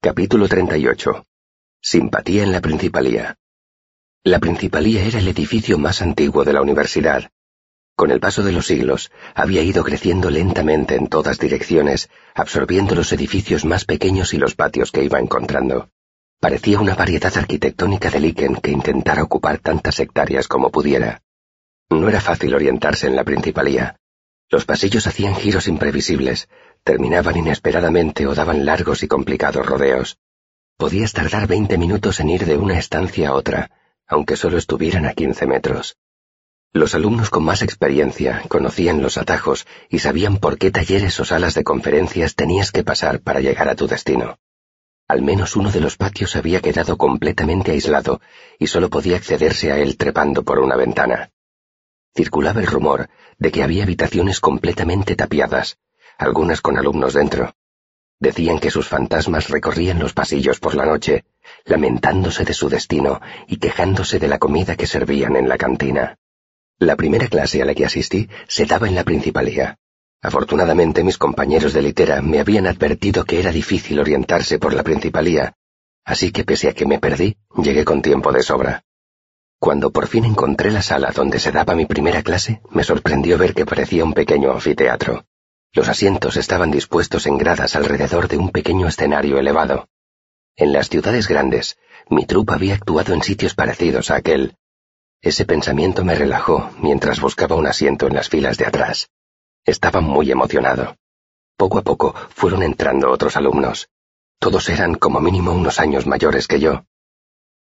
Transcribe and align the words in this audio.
Capítulo 0.00 0.46
38. 0.46 1.26
Simpatía 1.82 2.44
en 2.44 2.52
la 2.52 2.60
Principalía. 2.60 3.34
La 4.22 4.38
Principalía 4.38 5.04
era 5.04 5.18
el 5.18 5.26
edificio 5.26 5.76
más 5.76 6.02
antiguo 6.02 6.44
de 6.44 6.52
la 6.52 6.62
universidad. 6.62 7.32
Con 7.96 8.12
el 8.12 8.20
paso 8.20 8.44
de 8.44 8.52
los 8.52 8.68
siglos, 8.68 9.10
había 9.34 9.60
ido 9.64 9.82
creciendo 9.82 10.30
lentamente 10.30 10.94
en 10.94 11.08
todas 11.08 11.40
direcciones, 11.40 12.10
absorbiendo 12.32 12.94
los 12.94 13.12
edificios 13.12 13.64
más 13.64 13.84
pequeños 13.84 14.34
y 14.34 14.38
los 14.38 14.54
patios 14.54 14.92
que 14.92 15.02
iba 15.02 15.18
encontrando. 15.18 15.90
Parecía 16.38 16.78
una 16.78 16.94
variedad 16.94 17.36
arquitectónica 17.36 18.08
de 18.08 18.20
líquen 18.20 18.54
que 18.54 18.70
intentara 18.70 19.24
ocupar 19.24 19.58
tantas 19.58 19.98
hectáreas 19.98 20.46
como 20.46 20.70
pudiera. 20.70 21.22
No 21.90 22.08
era 22.08 22.20
fácil 22.20 22.54
orientarse 22.54 23.08
en 23.08 23.16
la 23.16 23.24
Principalía. 23.24 23.98
Los 24.48 24.64
pasillos 24.64 25.08
hacían 25.08 25.34
giros 25.34 25.66
imprevisibles, 25.66 26.48
terminaban 26.84 27.36
inesperadamente 27.36 28.26
o 28.26 28.34
daban 28.34 28.64
largos 28.64 29.02
y 29.02 29.08
complicados 29.08 29.64
rodeos. 29.66 30.18
Podías 30.76 31.12
tardar 31.12 31.46
veinte 31.46 31.76
minutos 31.78 32.20
en 32.20 32.30
ir 32.30 32.44
de 32.46 32.56
una 32.56 32.78
estancia 32.78 33.30
a 33.30 33.34
otra, 33.34 33.70
aunque 34.06 34.36
solo 34.36 34.56
estuvieran 34.58 35.06
a 35.06 35.12
quince 35.12 35.46
metros. 35.46 35.96
Los 36.72 36.94
alumnos 36.94 37.30
con 37.30 37.44
más 37.44 37.62
experiencia 37.62 38.42
conocían 38.48 39.02
los 39.02 39.16
atajos 39.16 39.66
y 39.88 40.00
sabían 40.00 40.36
por 40.36 40.58
qué 40.58 40.70
talleres 40.70 41.18
o 41.18 41.24
salas 41.24 41.54
de 41.54 41.64
conferencias 41.64 42.34
tenías 42.34 42.72
que 42.72 42.84
pasar 42.84 43.20
para 43.20 43.40
llegar 43.40 43.68
a 43.68 43.74
tu 43.74 43.86
destino. 43.86 44.38
Al 45.08 45.22
menos 45.22 45.56
uno 45.56 45.70
de 45.70 45.80
los 45.80 45.96
patios 45.96 46.36
había 46.36 46.60
quedado 46.60 46.98
completamente 46.98 47.72
aislado 47.72 48.20
y 48.58 48.66
solo 48.66 48.90
podía 48.90 49.16
accederse 49.16 49.72
a 49.72 49.78
él 49.78 49.96
trepando 49.96 50.42
por 50.42 50.58
una 50.58 50.76
ventana. 50.76 51.30
Circulaba 52.14 52.60
el 52.60 52.66
rumor 52.66 53.08
de 53.38 53.50
que 53.50 53.62
había 53.62 53.84
habitaciones 53.84 54.38
completamente 54.38 55.16
tapiadas, 55.16 55.78
algunas 56.18 56.60
con 56.60 56.76
alumnos 56.76 57.14
dentro. 57.14 57.54
Decían 58.20 58.58
que 58.58 58.70
sus 58.70 58.88
fantasmas 58.88 59.48
recorrían 59.48 60.00
los 60.00 60.12
pasillos 60.12 60.58
por 60.58 60.74
la 60.74 60.84
noche, 60.84 61.24
lamentándose 61.64 62.44
de 62.44 62.52
su 62.52 62.68
destino 62.68 63.20
y 63.46 63.58
quejándose 63.58 64.18
de 64.18 64.26
la 64.26 64.38
comida 64.38 64.74
que 64.74 64.88
servían 64.88 65.36
en 65.36 65.48
la 65.48 65.56
cantina. 65.56 66.18
La 66.78 66.96
primera 66.96 67.28
clase 67.28 67.62
a 67.62 67.64
la 67.64 67.74
que 67.74 67.86
asistí 67.86 68.28
se 68.48 68.66
daba 68.66 68.88
en 68.88 68.96
la 68.96 69.04
principalía. 69.04 69.78
Afortunadamente 70.20 71.04
mis 71.04 71.16
compañeros 71.16 71.72
de 71.72 71.82
litera 71.82 72.20
me 72.20 72.40
habían 72.40 72.66
advertido 72.66 73.24
que 73.24 73.38
era 73.38 73.52
difícil 73.52 74.00
orientarse 74.00 74.58
por 74.58 74.74
la 74.74 74.82
principalía, 74.82 75.54
así 76.04 76.32
que 76.32 76.42
pese 76.42 76.68
a 76.68 76.72
que 76.72 76.86
me 76.86 76.98
perdí, 76.98 77.36
llegué 77.62 77.84
con 77.84 78.02
tiempo 78.02 78.32
de 78.32 78.42
sobra. 78.42 78.82
Cuando 79.60 79.92
por 79.92 80.08
fin 80.08 80.24
encontré 80.24 80.72
la 80.72 80.82
sala 80.82 81.12
donde 81.14 81.38
se 81.38 81.52
daba 81.52 81.76
mi 81.76 81.86
primera 81.86 82.22
clase, 82.22 82.60
me 82.70 82.82
sorprendió 82.82 83.38
ver 83.38 83.54
que 83.54 83.66
parecía 83.66 84.04
un 84.04 84.12
pequeño 84.12 84.50
anfiteatro. 84.50 85.24
Los 85.72 85.88
asientos 85.88 86.36
estaban 86.36 86.70
dispuestos 86.70 87.26
en 87.26 87.38
gradas 87.38 87.76
alrededor 87.76 88.28
de 88.28 88.38
un 88.38 88.50
pequeño 88.50 88.88
escenario 88.88 89.38
elevado. 89.38 89.88
En 90.56 90.72
las 90.72 90.88
ciudades 90.88 91.28
grandes, 91.28 91.78
mi 92.08 92.26
trupa 92.26 92.54
había 92.54 92.74
actuado 92.74 93.12
en 93.12 93.22
sitios 93.22 93.54
parecidos 93.54 94.10
a 94.10 94.16
aquel. 94.16 94.56
Ese 95.20 95.44
pensamiento 95.44 96.04
me 96.04 96.14
relajó 96.14 96.70
mientras 96.80 97.20
buscaba 97.20 97.56
un 97.56 97.66
asiento 97.66 98.06
en 98.06 98.14
las 98.14 98.28
filas 98.28 98.56
de 98.56 98.66
atrás. 98.66 99.10
Estaba 99.64 100.00
muy 100.00 100.30
emocionado. 100.30 100.96
Poco 101.56 101.78
a 101.78 101.82
poco 101.82 102.14
fueron 102.30 102.62
entrando 102.62 103.10
otros 103.10 103.36
alumnos. 103.36 103.88
Todos 104.38 104.68
eran 104.68 104.94
como 104.94 105.20
mínimo 105.20 105.52
unos 105.52 105.80
años 105.80 106.06
mayores 106.06 106.46
que 106.46 106.60
yo. 106.60 106.84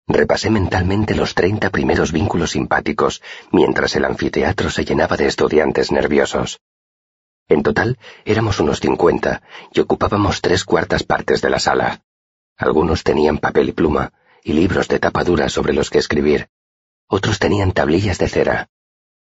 Repasé 0.06 0.50
mentalmente 0.50 1.14
los 1.14 1.34
treinta 1.34 1.70
primeros 1.70 2.12
vínculos 2.12 2.50
simpáticos, 2.50 3.22
mientras 3.52 3.97
el 3.97 4.05
anfiteatro 4.05 4.69
se 4.69 4.84
llenaba 4.84 5.16
de 5.16 5.28
estudiantes 5.28 5.91
nerviosos. 5.92 6.60
En 7.48 7.62
total 7.62 7.98
éramos 8.25 8.61
unos 8.61 8.81
cincuenta 8.81 9.42
y 9.73 9.81
ocupábamos 9.81 10.41
tres 10.41 10.64
cuartas 10.64 11.03
partes 11.03 11.41
de 11.42 11.50
la 11.50 11.59
sala. 11.59 12.03
Algunos 12.56 13.05
tenían 13.05 13.39
papel 13.39 13.69
y 13.69 13.73
pluma 13.73 14.12
y 14.42 14.53
libros 14.53 14.89
de 14.89 14.98
tapadura 14.98 15.48
sobre 15.48 15.72
los 15.72 15.91
que 15.91 15.98
escribir. 15.98 16.48
Otros 17.06 17.39
tenían 17.39 17.72
tablillas 17.72 18.19
de 18.19 18.28
cera. 18.28 18.69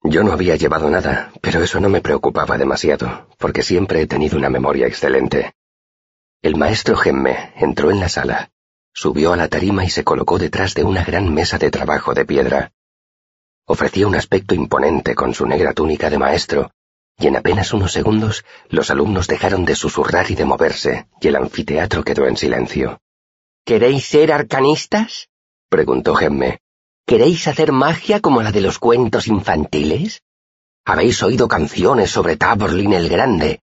Yo 0.04 0.24
no 0.24 0.34
había 0.34 0.56
llevado 0.56 0.90
nada, 0.90 1.32
pero 1.42 1.64
eso 1.64 1.80
no 1.80 1.90
me 1.90 2.02
preocupaba 2.02 2.58
demasiado, 2.58 3.28
porque 3.38 3.62
siempre 3.62 4.02
he 4.02 4.08
tenido 4.08 4.38
una 4.38 4.50
memoria 4.50 4.88
excelente. 4.88 5.54
El 6.42 6.56
maestro 6.56 6.96
Gemme 6.96 7.54
entró 7.56 7.92
en 7.92 8.00
la 8.00 8.10
sala 8.10 8.52
Subió 8.94 9.32
a 9.32 9.38
la 9.38 9.48
tarima 9.48 9.86
y 9.86 9.90
se 9.90 10.04
colocó 10.04 10.38
detrás 10.38 10.74
de 10.74 10.84
una 10.84 11.04
gran 11.04 11.34
mesa 11.34 11.58
de 11.58 11.72
trabajo 11.72 12.14
de 12.14 12.26
piedra. 12.26 12.74
Ofrecía 13.66 14.06
un 14.06 14.16
aspecto 14.16 14.54
imponente 14.54 15.16
con 15.16 15.34
su 15.34 15.46
negra 15.46 15.74
túnica 15.74 16.10
de 16.10 16.18
maestro, 16.18 16.72
y 17.22 17.28
en 17.28 17.38
apenas 17.38 17.74
unos 17.74 17.92
segundos 17.92 18.44
los 18.70 18.90
alumnos 18.90 19.28
dejaron 19.28 19.64
de 19.64 19.76
susurrar 19.76 20.32
y 20.32 20.36
de 20.36 20.46
moverse, 20.46 21.08
y 21.22 21.28
el 21.28 21.36
anfiteatro 21.36 22.04
quedó 22.04 22.28
en 22.28 22.36
silencio. 22.36 23.00
¿Queréis 23.64 24.06
ser 24.06 24.32
arcanistas? 24.32 25.30
preguntó 25.70 26.16
Gemme. 26.16 26.60
¿Queréis 27.06 27.48
hacer 27.48 27.72
magia 27.72 28.20
como 28.20 28.42
la 28.42 28.52
de 28.52 28.62
los 28.62 28.80
cuentos 28.80 29.28
infantiles? 29.28 30.24
Habéis 30.84 31.22
oído 31.22 31.48
canciones 31.48 32.10
sobre 32.10 32.38
Taborlin 32.38 32.94
el 32.94 33.08
Grande, 33.08 33.62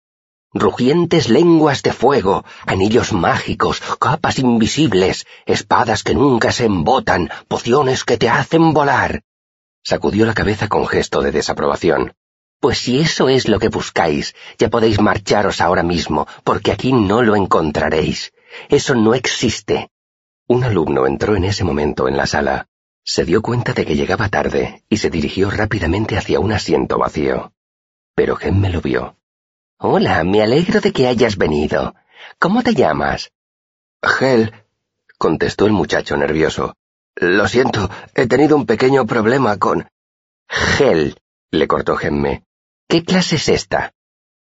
rugientes 0.53 1.29
lenguas 1.29 1.83
de 1.83 1.93
fuego, 1.93 2.45
anillos 2.67 3.13
mágicos, 3.13 3.81
capas 4.01 4.39
invisibles, 4.39 5.27
espadas 5.47 6.03
que 6.03 6.15
nunca 6.15 6.53
se 6.53 6.65
embotan, 6.65 7.31
pociones 7.49 8.05
que 8.05 8.17
te 8.17 8.29
hacen 8.29 8.73
volar. 8.73 9.23
Sacudió 9.83 10.27
la 10.27 10.35
cabeza 10.35 10.69
con 10.69 10.87
gesto 10.87 11.21
de 11.23 11.33
desaprobación. 11.33 12.15
Pues 12.61 12.79
si 12.79 12.99
eso 12.99 13.29
es 13.29 13.49
lo 13.49 13.61
que 13.61 13.69
buscáis, 13.69 14.35
ya 14.59 14.69
podéis 14.69 15.01
marcharos 15.01 15.61
ahora 15.61 15.85
mismo, 15.85 16.27
porque 16.43 16.73
aquí 16.73 16.93
no 16.93 17.23
lo 17.23 17.37
encontraréis. 17.37 18.33
Eso 18.69 18.97
no 18.97 19.15
existe. 19.15 19.91
Un 20.49 20.65
alumno 20.65 21.07
entró 21.07 21.37
en 21.37 21.45
ese 21.45 21.63
momento 21.63 22.09
en 22.09 22.17
la 22.17 22.27
sala. 22.27 22.67
Se 23.05 23.25
dio 23.25 23.43
cuenta 23.43 23.75
de 23.75 23.87
que 23.87 23.95
llegaba 23.95 24.29
tarde 24.29 24.83
y 24.89 24.97
se 24.97 25.09
dirigió 25.09 25.51
rápidamente 25.51 26.19
hacia 26.19 26.41
un 26.41 26.53
asiento 26.53 26.99
vacío. 26.99 27.53
Pero 28.15 28.37
me 28.53 28.71
lo 28.71 28.81
vio. 28.81 29.17
Hola, 29.79 30.25
me 30.25 30.43
alegro 30.43 30.81
de 30.81 30.93
que 30.93 31.07
hayas 31.07 31.37
venido. 31.37 31.95
¿Cómo 32.41 32.63
te 32.63 32.75
llamas? 32.75 33.31
Gel, 34.03 34.53
contestó 35.17 35.67
el 35.67 35.73
muchacho 35.73 36.17
nervioso. 36.17 36.75
Lo 37.15 37.47
siento, 37.47 37.89
he 38.15 38.27
tenido 38.27 38.57
un 38.57 38.67
pequeño 38.67 39.07
problema 39.07 39.57
con... 39.59 39.89
Gel, 40.49 41.21
le 41.51 41.69
cortó 41.69 41.97
Gemme. 41.97 42.48
¿Qué 42.91 43.05
clase 43.05 43.37
es 43.37 43.51
esta? 43.51 43.93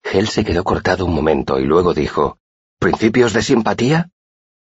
Gel 0.03 0.27
se 0.27 0.45
quedó 0.45 0.63
cortado 0.63 1.05
un 1.05 1.15
momento 1.15 1.59
y 1.59 1.65
luego 1.65 1.95
dijo, 1.95 2.37
¿Principios 2.77 3.33
de 3.33 3.41
simpatía? 3.41 4.11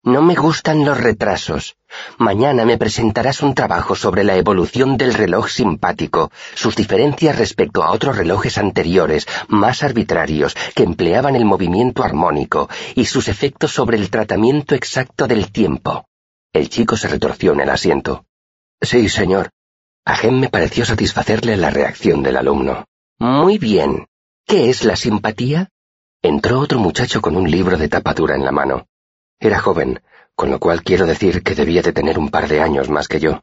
No 0.03 0.21
me 0.21 0.35
gustan 0.35 0.85
los 0.85 0.99
retrasos. 0.99 1.75
Mañana 2.19 2.65
me 2.65 2.77
presentarás 2.77 3.41
un 3.41 3.55
trabajo 3.55 3.95
sobre 3.95 4.23
la 4.23 4.35
evolución 4.35 4.95
del 4.95 5.15
reloj 5.15 5.49
simpático, 5.49 6.31
sus 6.53 6.75
diferencias 6.75 7.35
respecto 7.35 7.81
a 7.81 7.91
otros 7.91 8.15
relojes 8.15 8.59
anteriores, 8.59 9.25
más 9.47 9.81
arbitrarios, 9.81 10.55
que 10.75 10.83
empleaban 10.83 11.35
el 11.35 11.45
movimiento 11.45 12.03
armónico, 12.03 12.69
y 12.93 13.05
sus 13.05 13.27
efectos 13.27 13.71
sobre 13.71 13.97
el 13.97 14.11
tratamiento 14.11 14.75
exacto 14.75 15.25
del 15.25 15.51
tiempo. 15.51 16.05
El 16.51 16.69
chico 16.69 16.95
se 16.95 17.07
retorció 17.07 17.53
en 17.53 17.61
el 17.61 17.71
asiento. 17.71 18.25
Sí, 18.79 19.09
señor. 19.09 19.49
A 20.05 20.15
Gem 20.15 20.39
me 20.39 20.49
pareció 20.49 20.85
satisfacerle 20.85 21.57
la 21.57 21.71
reacción 21.71 22.21
del 22.21 22.37
alumno. 22.37 22.85
Muy 23.23 23.57
bien. 23.57 24.09
¿Qué 24.45 24.69
es 24.69 24.83
la 24.83 24.97
simpatía? 24.97 25.69
Entró 26.21 26.59
otro 26.59 26.77
muchacho 26.77 27.21
con 27.21 27.37
un 27.37 27.49
libro 27.49 27.77
de 27.77 27.87
tapadura 27.87 28.35
en 28.35 28.43
la 28.43 28.51
mano. 28.51 28.89
Era 29.39 29.61
joven, 29.61 30.03
con 30.35 30.51
lo 30.51 30.59
cual 30.59 30.83
quiero 30.83 31.05
decir 31.05 31.41
que 31.41 31.55
debía 31.55 31.81
de 31.81 31.93
tener 31.93 32.19
un 32.19 32.27
par 32.27 32.49
de 32.49 32.59
años 32.59 32.89
más 32.89 33.07
que 33.07 33.21
yo. 33.21 33.39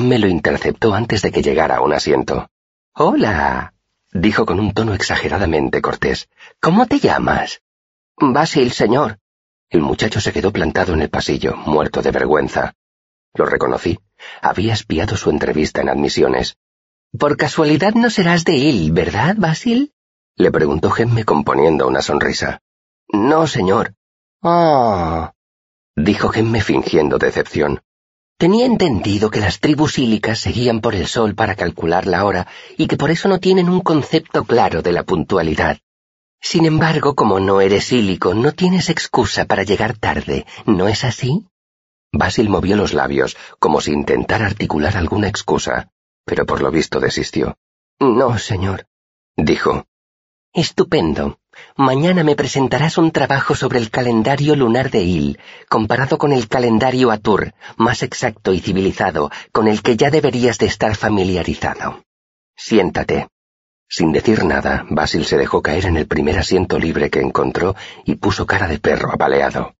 me 0.00 0.18
lo 0.18 0.28
interceptó 0.28 0.94
antes 0.94 1.20
de 1.20 1.30
que 1.30 1.42
llegara 1.42 1.76
a 1.76 1.80
un 1.82 1.92
asiento. 1.92 2.48
Hola, 2.94 3.74
dijo 4.12 4.46
con 4.46 4.58
un 4.58 4.72
tono 4.72 4.94
exageradamente 4.94 5.82
cortés. 5.82 6.30
¿Cómo 6.58 6.86
te 6.86 6.98
llamas? 6.98 7.60
Basil, 8.16 8.72
señor. 8.72 9.18
El 9.68 9.82
muchacho 9.82 10.22
se 10.22 10.32
quedó 10.32 10.54
plantado 10.54 10.94
en 10.94 11.02
el 11.02 11.10
pasillo, 11.10 11.54
muerto 11.54 12.00
de 12.00 12.12
vergüenza. 12.12 12.72
Lo 13.34 13.44
reconocí. 13.44 13.98
Había 14.40 14.72
espiado 14.72 15.18
su 15.18 15.28
entrevista 15.28 15.82
en 15.82 15.90
admisiones. 15.90 16.56
Por 17.18 17.36
casualidad 17.36 17.94
no 17.94 18.08
serás 18.08 18.44
de 18.44 18.70
él, 18.70 18.90
¿verdad, 18.92 19.36
Basil? 19.36 19.92
Le 20.36 20.50
preguntó 20.50 20.90
Gemme 20.90 21.24
componiendo 21.24 21.86
una 21.86 22.00
sonrisa. 22.00 22.60
No, 23.08 23.46
señor. 23.46 23.94
Ah, 24.42 25.32
dijo 25.94 26.30
Gemme 26.30 26.62
fingiendo 26.62 27.18
decepción. 27.18 27.82
Tenía 28.38 28.64
entendido 28.64 29.30
que 29.30 29.40
las 29.40 29.60
tribus 29.60 29.92
sílicas 29.92 30.40
seguían 30.40 30.80
por 30.80 30.94
el 30.94 31.06
sol 31.06 31.34
para 31.34 31.54
calcular 31.54 32.06
la 32.06 32.24
hora 32.24 32.48
y 32.78 32.86
que 32.86 32.96
por 32.96 33.10
eso 33.10 33.28
no 33.28 33.38
tienen 33.38 33.68
un 33.68 33.82
concepto 33.82 34.44
claro 34.44 34.80
de 34.82 34.92
la 34.92 35.04
puntualidad. 35.04 35.78
Sin 36.40 36.64
embargo, 36.64 37.14
como 37.14 37.38
no 37.38 37.60
eres 37.60 37.84
sílico, 37.84 38.34
no 38.34 38.52
tienes 38.52 38.88
excusa 38.88 39.44
para 39.44 39.62
llegar 39.62 39.96
tarde, 39.96 40.46
¿no 40.66 40.88
es 40.88 41.04
así? 41.04 41.46
Basil 42.10 42.48
movió 42.48 42.74
los 42.74 42.94
labios, 42.94 43.36
como 43.58 43.80
si 43.80 43.92
intentara 43.92 44.46
articular 44.46 44.96
alguna 44.96 45.28
excusa, 45.28 45.92
pero 46.24 46.46
por 46.46 46.62
lo 46.62 46.70
visto 46.70 47.00
desistió. 47.00 47.56
No, 47.98 48.38
señor, 48.38 48.86
dijo. 49.36 49.86
Estupendo. 50.52 51.38
Mañana 51.76 52.24
me 52.24 52.36
presentarás 52.36 52.98
un 52.98 53.10
trabajo 53.10 53.54
sobre 53.54 53.78
el 53.78 53.90
calendario 53.90 54.56
lunar 54.56 54.90
de 54.90 55.02
Il, 55.02 55.38
comparado 55.68 56.18
con 56.18 56.32
el 56.32 56.48
calendario 56.48 57.10
Atur, 57.10 57.54
más 57.76 58.02
exacto 58.02 58.52
y 58.52 58.60
civilizado, 58.60 59.30
con 59.52 59.68
el 59.68 59.82
que 59.82 59.96
ya 59.96 60.10
deberías 60.10 60.58
de 60.58 60.66
estar 60.66 60.96
familiarizado. 60.96 62.04
Siéntate. 62.56 63.28
Sin 63.88 64.12
decir 64.12 64.44
nada, 64.44 64.86
Basil 64.88 65.24
se 65.26 65.36
dejó 65.36 65.60
caer 65.60 65.86
en 65.86 65.96
el 65.96 66.06
primer 66.06 66.38
asiento 66.38 66.78
libre 66.78 67.10
que 67.10 67.20
encontró 67.20 67.76
y 68.04 68.14
puso 68.16 68.46
cara 68.46 68.66
de 68.66 68.78
perro 68.78 69.12
apaleado. 69.12 69.74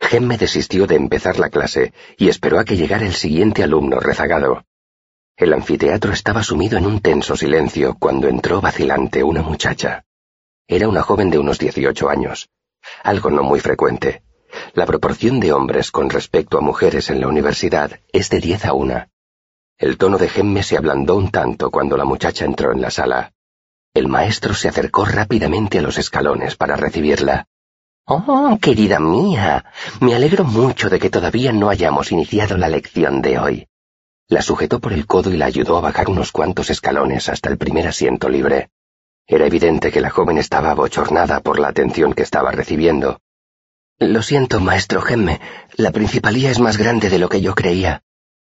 Gemme 0.00 0.38
desistió 0.38 0.86
de 0.86 0.96
empezar 0.96 1.38
la 1.38 1.50
clase 1.50 1.92
y 2.16 2.28
esperó 2.28 2.58
a 2.58 2.64
que 2.64 2.76
llegara 2.76 3.04
el 3.04 3.14
siguiente 3.14 3.62
alumno 3.62 3.98
rezagado. 4.00 4.64
El 5.36 5.52
anfiteatro 5.52 6.12
estaba 6.14 6.42
sumido 6.42 6.78
en 6.78 6.86
un 6.86 7.00
tenso 7.00 7.36
silencio 7.36 7.96
cuando 7.98 8.26
entró 8.26 8.62
vacilante 8.62 9.22
una 9.22 9.42
muchacha. 9.42 10.06
Era 10.66 10.88
una 10.88 11.02
joven 11.02 11.28
de 11.28 11.38
unos 11.38 11.58
dieciocho 11.58 12.08
años, 12.08 12.48
algo 13.02 13.30
no 13.30 13.42
muy 13.42 13.60
frecuente. 13.60 14.22
La 14.72 14.86
proporción 14.86 15.38
de 15.38 15.52
hombres 15.52 15.90
con 15.90 16.08
respecto 16.08 16.56
a 16.56 16.62
mujeres 16.62 17.10
en 17.10 17.20
la 17.20 17.28
universidad 17.28 18.00
es 18.12 18.30
de 18.30 18.40
diez 18.40 18.64
a 18.64 18.72
una. 18.72 19.10
El 19.76 19.98
tono 19.98 20.16
de 20.16 20.30
Gemme 20.30 20.62
se 20.62 20.78
ablandó 20.78 21.16
un 21.16 21.30
tanto 21.30 21.70
cuando 21.70 21.98
la 21.98 22.06
muchacha 22.06 22.46
entró 22.46 22.72
en 22.72 22.80
la 22.80 22.90
sala. 22.90 23.34
El 23.92 24.08
maestro 24.08 24.54
se 24.54 24.68
acercó 24.68 25.04
rápidamente 25.04 25.78
a 25.78 25.82
los 25.82 25.98
escalones 25.98 26.56
para 26.56 26.76
recibirla. 26.76 27.46
Oh, 28.06 28.58
querida 28.58 29.00
mía, 29.00 29.66
me 30.00 30.14
alegro 30.14 30.44
mucho 30.44 30.88
de 30.88 30.98
que 30.98 31.10
todavía 31.10 31.52
no 31.52 31.68
hayamos 31.68 32.10
iniciado 32.10 32.56
la 32.56 32.70
lección 32.70 33.20
de 33.20 33.38
hoy. 33.38 33.68
La 34.28 34.42
sujetó 34.42 34.80
por 34.80 34.92
el 34.92 35.06
codo 35.06 35.32
y 35.32 35.36
la 35.36 35.46
ayudó 35.46 35.76
a 35.76 35.80
bajar 35.80 36.10
unos 36.10 36.32
cuantos 36.32 36.68
escalones 36.70 37.28
hasta 37.28 37.48
el 37.48 37.58
primer 37.58 37.86
asiento 37.86 38.28
libre. 38.28 38.70
Era 39.24 39.46
evidente 39.46 39.92
que 39.92 40.00
la 40.00 40.10
joven 40.10 40.38
estaba 40.38 40.72
abochornada 40.72 41.40
por 41.40 41.60
la 41.60 41.68
atención 41.68 42.12
que 42.12 42.22
estaba 42.22 42.50
recibiendo. 42.50 43.20
Lo 44.00 44.22
siento, 44.22 44.60
maestro 44.60 45.00
Gemme, 45.00 45.40
la 45.76 45.92
principalía 45.92 46.50
es 46.50 46.58
más 46.58 46.76
grande 46.76 47.08
de 47.08 47.20
lo 47.20 47.28
que 47.28 47.40
yo 47.40 47.54
creía. 47.54 48.02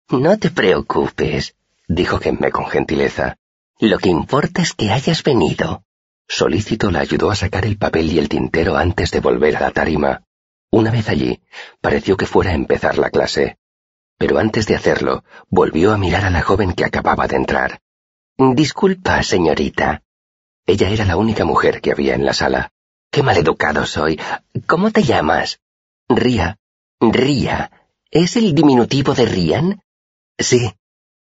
No 0.09 0.37
te 0.37 0.51
preocupes, 0.51 1.55
dijo 1.87 2.19
Gemme 2.19 2.51
con 2.51 2.67
gentileza. 2.67 3.37
Lo 3.79 3.97
que 3.97 4.09
importa 4.09 4.61
es 4.61 4.73
que 4.73 4.91
hayas 4.91 5.23
venido. 5.23 5.83
Solícito 6.27 6.91
la 6.91 6.99
ayudó 6.99 7.31
a 7.31 7.35
sacar 7.35 7.65
el 7.65 7.77
papel 7.77 8.11
y 8.11 8.19
el 8.19 8.29
tintero 8.29 8.77
antes 8.77 9.09
de 9.09 9.21
volver 9.21 9.57
a 9.57 9.61
la 9.61 9.71
tarima. 9.71 10.23
Una 10.69 10.91
vez 10.91 11.09
allí, 11.09 11.41
pareció 11.81 12.15
que 12.15 12.27
fuera 12.27 12.51
a 12.51 12.55
empezar 12.55 12.99
la 12.99 13.09
clase 13.09 13.57
pero 14.23 14.39
antes 14.39 14.67
de 14.67 14.75
hacerlo, 14.77 15.25
volvió 15.49 15.91
a 15.91 15.97
mirar 15.97 16.23
a 16.23 16.29
la 16.29 16.41
joven 16.41 16.71
que 16.71 16.85
acababa 16.85 17.27
de 17.27 17.35
entrar. 17.35 17.81
Disculpa, 18.37 19.21
señorita. 19.21 20.01
Ella 20.65 20.87
era 20.91 21.03
la 21.03 21.17
única 21.17 21.43
mujer 21.43 21.81
que 21.81 21.91
había 21.91 22.15
en 22.15 22.25
la 22.25 22.31
sala. 22.31 22.71
Qué 23.11 23.21
maleducado 23.21 23.85
soy. 23.85 24.17
¿Cómo 24.65 24.91
te 24.91 25.03
llamas? 25.03 25.59
Ría. 26.07 26.57
Ría. 27.01 27.69
¿Es 28.09 28.37
el 28.37 28.55
diminutivo 28.55 29.13
de 29.13 29.25
Rian? 29.25 29.83
Sí, 30.39 30.73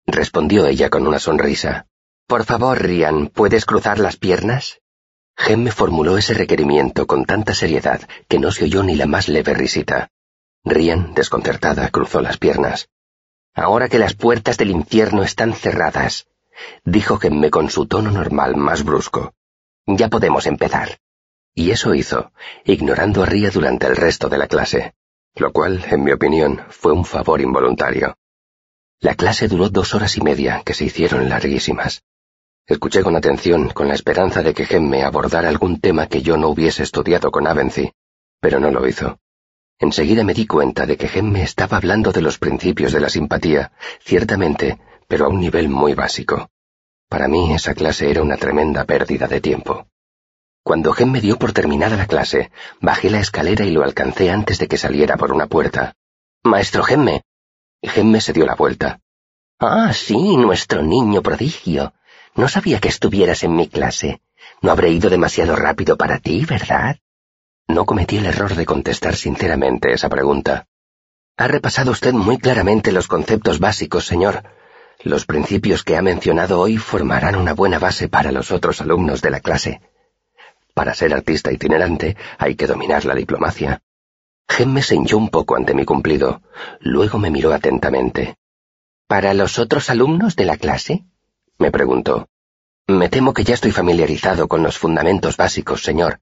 respondió 0.06 0.64
ella 0.64 0.88
con 0.88 1.06
una 1.06 1.18
sonrisa. 1.18 1.88
Por 2.26 2.46
favor, 2.46 2.82
Rian, 2.82 3.26
¿puedes 3.26 3.66
cruzar 3.66 3.98
las 3.98 4.16
piernas? 4.16 4.80
Gemme 5.36 5.70
formuló 5.70 6.16
ese 6.16 6.32
requerimiento 6.32 7.06
con 7.06 7.26
tanta 7.26 7.52
seriedad 7.52 8.00
que 8.26 8.38
no 8.38 8.50
se 8.52 8.64
oyó 8.64 8.82
ni 8.82 8.94
la 8.94 9.04
más 9.04 9.28
leve 9.28 9.52
risita. 9.52 10.10
Rian, 10.66 11.14
desconcertada, 11.14 11.88
cruzó 11.90 12.20
las 12.20 12.38
piernas. 12.38 12.88
Ahora 13.54 13.88
que 13.88 14.00
las 14.00 14.14
puertas 14.14 14.56
del 14.56 14.72
infierno 14.72 15.22
están 15.22 15.54
cerradas, 15.54 16.26
dijo 16.84 17.18
Gemme 17.18 17.50
con 17.50 17.70
su 17.70 17.86
tono 17.86 18.10
normal 18.10 18.56
más 18.56 18.84
brusco. 18.84 19.32
Ya 19.86 20.08
podemos 20.08 20.44
empezar. 20.46 20.98
Y 21.54 21.70
eso 21.70 21.94
hizo, 21.94 22.32
ignorando 22.64 23.22
a 23.22 23.26
Ria 23.26 23.50
durante 23.50 23.86
el 23.86 23.94
resto 23.94 24.28
de 24.28 24.38
la 24.38 24.48
clase, 24.48 24.94
lo 25.36 25.52
cual, 25.52 25.84
en 25.88 26.02
mi 26.02 26.10
opinión, 26.10 26.60
fue 26.68 26.92
un 26.92 27.04
favor 27.04 27.40
involuntario. 27.40 28.16
La 28.98 29.14
clase 29.14 29.46
duró 29.46 29.68
dos 29.68 29.94
horas 29.94 30.16
y 30.16 30.20
media, 30.20 30.62
que 30.64 30.74
se 30.74 30.84
hicieron 30.84 31.28
larguísimas. 31.28 32.02
Escuché 32.66 33.04
con 33.04 33.14
atención, 33.14 33.68
con 33.68 33.86
la 33.86 33.94
esperanza 33.94 34.42
de 34.42 34.52
que 34.52 34.66
Gemme 34.66 35.04
abordara 35.04 35.48
algún 35.48 35.80
tema 35.80 36.08
que 36.08 36.22
yo 36.22 36.36
no 36.36 36.48
hubiese 36.48 36.82
estudiado 36.82 37.30
con 37.30 37.46
Avency, 37.46 37.92
pero 38.40 38.58
no 38.58 38.72
lo 38.72 38.88
hizo. 38.88 39.20
Enseguida 39.78 40.24
me 40.24 40.32
di 40.32 40.46
cuenta 40.46 40.86
de 40.86 40.96
que 40.96 41.08
Gemme 41.08 41.42
estaba 41.42 41.76
hablando 41.76 42.10
de 42.10 42.22
los 42.22 42.38
principios 42.38 42.92
de 42.92 43.00
la 43.00 43.10
simpatía, 43.10 43.72
ciertamente, 44.00 44.78
pero 45.06 45.26
a 45.26 45.28
un 45.28 45.40
nivel 45.40 45.68
muy 45.68 45.94
básico. 45.94 46.50
Para 47.08 47.28
mí 47.28 47.52
esa 47.52 47.74
clase 47.74 48.10
era 48.10 48.22
una 48.22 48.36
tremenda 48.36 48.84
pérdida 48.84 49.28
de 49.28 49.40
tiempo. 49.40 49.86
Cuando 50.62 50.92
Gemme 50.92 51.20
dio 51.20 51.38
por 51.38 51.52
terminada 51.52 51.96
la 51.96 52.06
clase, 52.06 52.50
bajé 52.80 53.10
la 53.10 53.20
escalera 53.20 53.64
y 53.64 53.70
lo 53.70 53.84
alcancé 53.84 54.30
antes 54.30 54.58
de 54.58 54.66
que 54.66 54.78
saliera 54.78 55.16
por 55.16 55.30
una 55.32 55.46
puerta. 55.46 55.94
Maestro 56.42 56.82
Gemme. 56.82 57.22
Gemme 57.82 58.20
se 58.20 58.32
dio 58.32 58.46
la 58.46 58.56
vuelta. 58.56 59.00
Ah, 59.60 59.92
sí, 59.92 60.36
nuestro 60.36 60.82
niño 60.82 61.22
prodigio. 61.22 61.92
No 62.34 62.48
sabía 62.48 62.80
que 62.80 62.88
estuvieras 62.88 63.44
en 63.44 63.54
mi 63.54 63.68
clase. 63.68 64.20
No 64.62 64.70
habré 64.70 64.90
ido 64.90 65.10
demasiado 65.10 65.54
rápido 65.54 65.96
para 65.96 66.18
ti, 66.18 66.44
¿verdad? 66.44 66.96
No 67.68 67.84
cometí 67.84 68.18
el 68.18 68.26
error 68.26 68.54
de 68.54 68.64
contestar 68.64 69.16
sinceramente 69.16 69.92
esa 69.92 70.08
pregunta. 70.08 70.66
Ha 71.36 71.48
repasado 71.48 71.90
usted 71.90 72.12
muy 72.12 72.38
claramente 72.38 72.92
los 72.92 73.08
conceptos 73.08 73.58
básicos, 73.58 74.06
señor. 74.06 74.44
Los 75.02 75.26
principios 75.26 75.84
que 75.84 75.96
ha 75.96 76.02
mencionado 76.02 76.60
hoy 76.60 76.78
formarán 76.78 77.36
una 77.36 77.52
buena 77.52 77.78
base 77.78 78.08
para 78.08 78.32
los 78.32 78.50
otros 78.50 78.80
alumnos 78.80 79.20
de 79.20 79.30
la 79.30 79.40
clase. 79.40 79.80
Para 80.74 80.94
ser 80.94 81.12
artista 81.12 81.52
itinerante 81.52 82.16
hay 82.38 82.54
que 82.54 82.66
dominar 82.66 83.04
la 83.04 83.14
diplomacia. 83.14 83.82
Gemme 84.48 84.82
se 84.82 84.94
hinchó 84.94 85.18
un 85.18 85.28
poco 85.28 85.56
ante 85.56 85.74
mi 85.74 85.84
cumplido. 85.84 86.40
Luego 86.80 87.18
me 87.18 87.30
miró 87.30 87.52
atentamente. 87.52 88.36
¿Para 89.06 89.34
los 89.34 89.58
otros 89.58 89.90
alumnos 89.90 90.36
de 90.36 90.44
la 90.44 90.56
clase? 90.56 91.04
me 91.58 91.70
preguntó. 91.70 92.28
Me 92.86 93.08
temo 93.08 93.34
que 93.34 93.44
ya 93.44 93.54
estoy 93.54 93.72
familiarizado 93.72 94.48
con 94.48 94.62
los 94.62 94.78
fundamentos 94.78 95.36
básicos, 95.36 95.82
señor. 95.82 96.20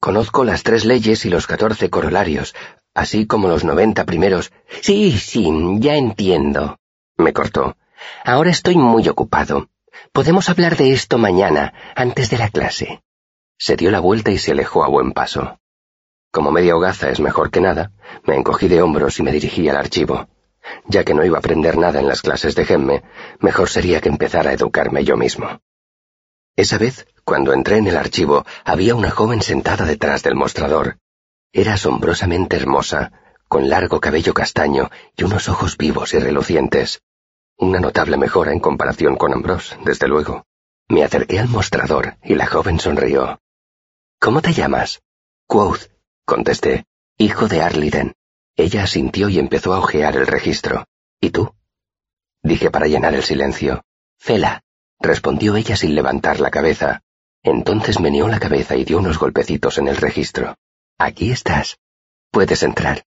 Conozco 0.00 0.44
las 0.44 0.62
tres 0.62 0.86
leyes 0.86 1.26
y 1.26 1.30
los 1.30 1.46
catorce 1.46 1.90
corolarios, 1.90 2.54
así 2.94 3.26
como 3.26 3.48
los 3.48 3.64
noventa 3.64 4.06
primeros. 4.06 4.50
Sí, 4.80 5.12
sí, 5.18 5.46
ya 5.78 5.94
entiendo. 5.94 6.78
me 7.18 7.34
cortó. 7.34 7.76
Ahora 8.24 8.48
estoy 8.50 8.76
muy 8.76 9.06
ocupado. 9.08 9.68
Podemos 10.12 10.48
hablar 10.48 10.78
de 10.78 10.92
esto 10.92 11.18
mañana, 11.18 11.74
antes 11.94 12.30
de 12.30 12.38
la 12.38 12.48
clase. 12.48 13.02
Se 13.58 13.76
dio 13.76 13.90
la 13.90 14.00
vuelta 14.00 14.30
y 14.30 14.38
se 14.38 14.52
alejó 14.52 14.84
a 14.84 14.88
buen 14.88 15.12
paso. 15.12 15.58
Como 16.30 16.50
media 16.50 16.76
hogaza 16.76 17.10
es 17.10 17.20
mejor 17.20 17.50
que 17.50 17.60
nada, 17.60 17.92
me 18.24 18.36
encogí 18.36 18.68
de 18.68 18.80
hombros 18.80 19.18
y 19.18 19.22
me 19.22 19.32
dirigí 19.32 19.68
al 19.68 19.76
archivo. 19.76 20.28
Ya 20.86 21.04
que 21.04 21.12
no 21.12 21.24
iba 21.24 21.36
a 21.36 21.40
aprender 21.40 21.76
nada 21.76 22.00
en 22.00 22.08
las 22.08 22.22
clases 22.22 22.54
de 22.54 22.64
Gemme, 22.64 23.02
mejor 23.40 23.68
sería 23.68 24.00
que 24.00 24.08
empezara 24.08 24.50
a 24.50 24.54
educarme 24.54 25.04
yo 25.04 25.18
mismo. 25.18 25.60
Esa 26.56 26.78
vez, 26.78 27.06
cuando 27.24 27.52
entré 27.52 27.76
en 27.78 27.86
el 27.86 27.96
archivo, 27.96 28.44
había 28.64 28.94
una 28.94 29.10
joven 29.10 29.42
sentada 29.42 29.84
detrás 29.84 30.22
del 30.22 30.34
mostrador. 30.34 30.98
Era 31.52 31.74
asombrosamente 31.74 32.56
hermosa, 32.56 33.12
con 33.48 33.68
largo 33.68 34.00
cabello 34.00 34.34
castaño 34.34 34.90
y 35.16 35.24
unos 35.24 35.48
ojos 35.48 35.76
vivos 35.76 36.14
y 36.14 36.18
relucientes. 36.18 37.02
Una 37.56 37.80
notable 37.80 38.16
mejora 38.16 38.52
en 38.52 38.60
comparación 38.60 39.16
con 39.16 39.32
Ambrose, 39.32 39.76
desde 39.84 40.08
luego. 40.08 40.46
Me 40.88 41.04
acerqué 41.04 41.38
al 41.38 41.48
mostrador 41.48 42.16
y 42.22 42.34
la 42.34 42.46
joven 42.46 42.80
sonrió. 42.80 43.40
¿Cómo 44.18 44.42
te 44.42 44.52
llamas? 44.52 45.02
Quoth, 45.46 45.90
contesté, 46.24 46.84
hijo 47.16 47.48
de 47.48 47.62
Arliden. 47.62 48.14
Ella 48.56 48.84
asintió 48.84 49.28
y 49.28 49.38
empezó 49.38 49.72
a 49.72 49.78
hojear 49.78 50.16
el 50.16 50.26
registro. 50.26 50.84
¿Y 51.20 51.30
tú? 51.30 51.54
Dije 52.42 52.70
para 52.70 52.86
llenar 52.86 53.14
el 53.14 53.22
silencio. 53.22 53.82
Fela 54.18 54.62
respondió 55.00 55.56
ella 55.56 55.76
sin 55.76 55.94
levantar 55.94 56.40
la 56.40 56.50
cabeza. 56.50 57.02
Entonces 57.42 57.98
meneó 57.98 58.28
la 58.28 58.38
cabeza 58.38 58.76
y 58.76 58.84
dio 58.84 58.98
unos 58.98 59.18
golpecitos 59.18 59.78
en 59.78 59.88
el 59.88 59.96
registro. 59.96 60.56
Aquí 60.98 61.32
estás. 61.32 61.78
Puedes 62.30 62.62
entrar. 62.62 63.04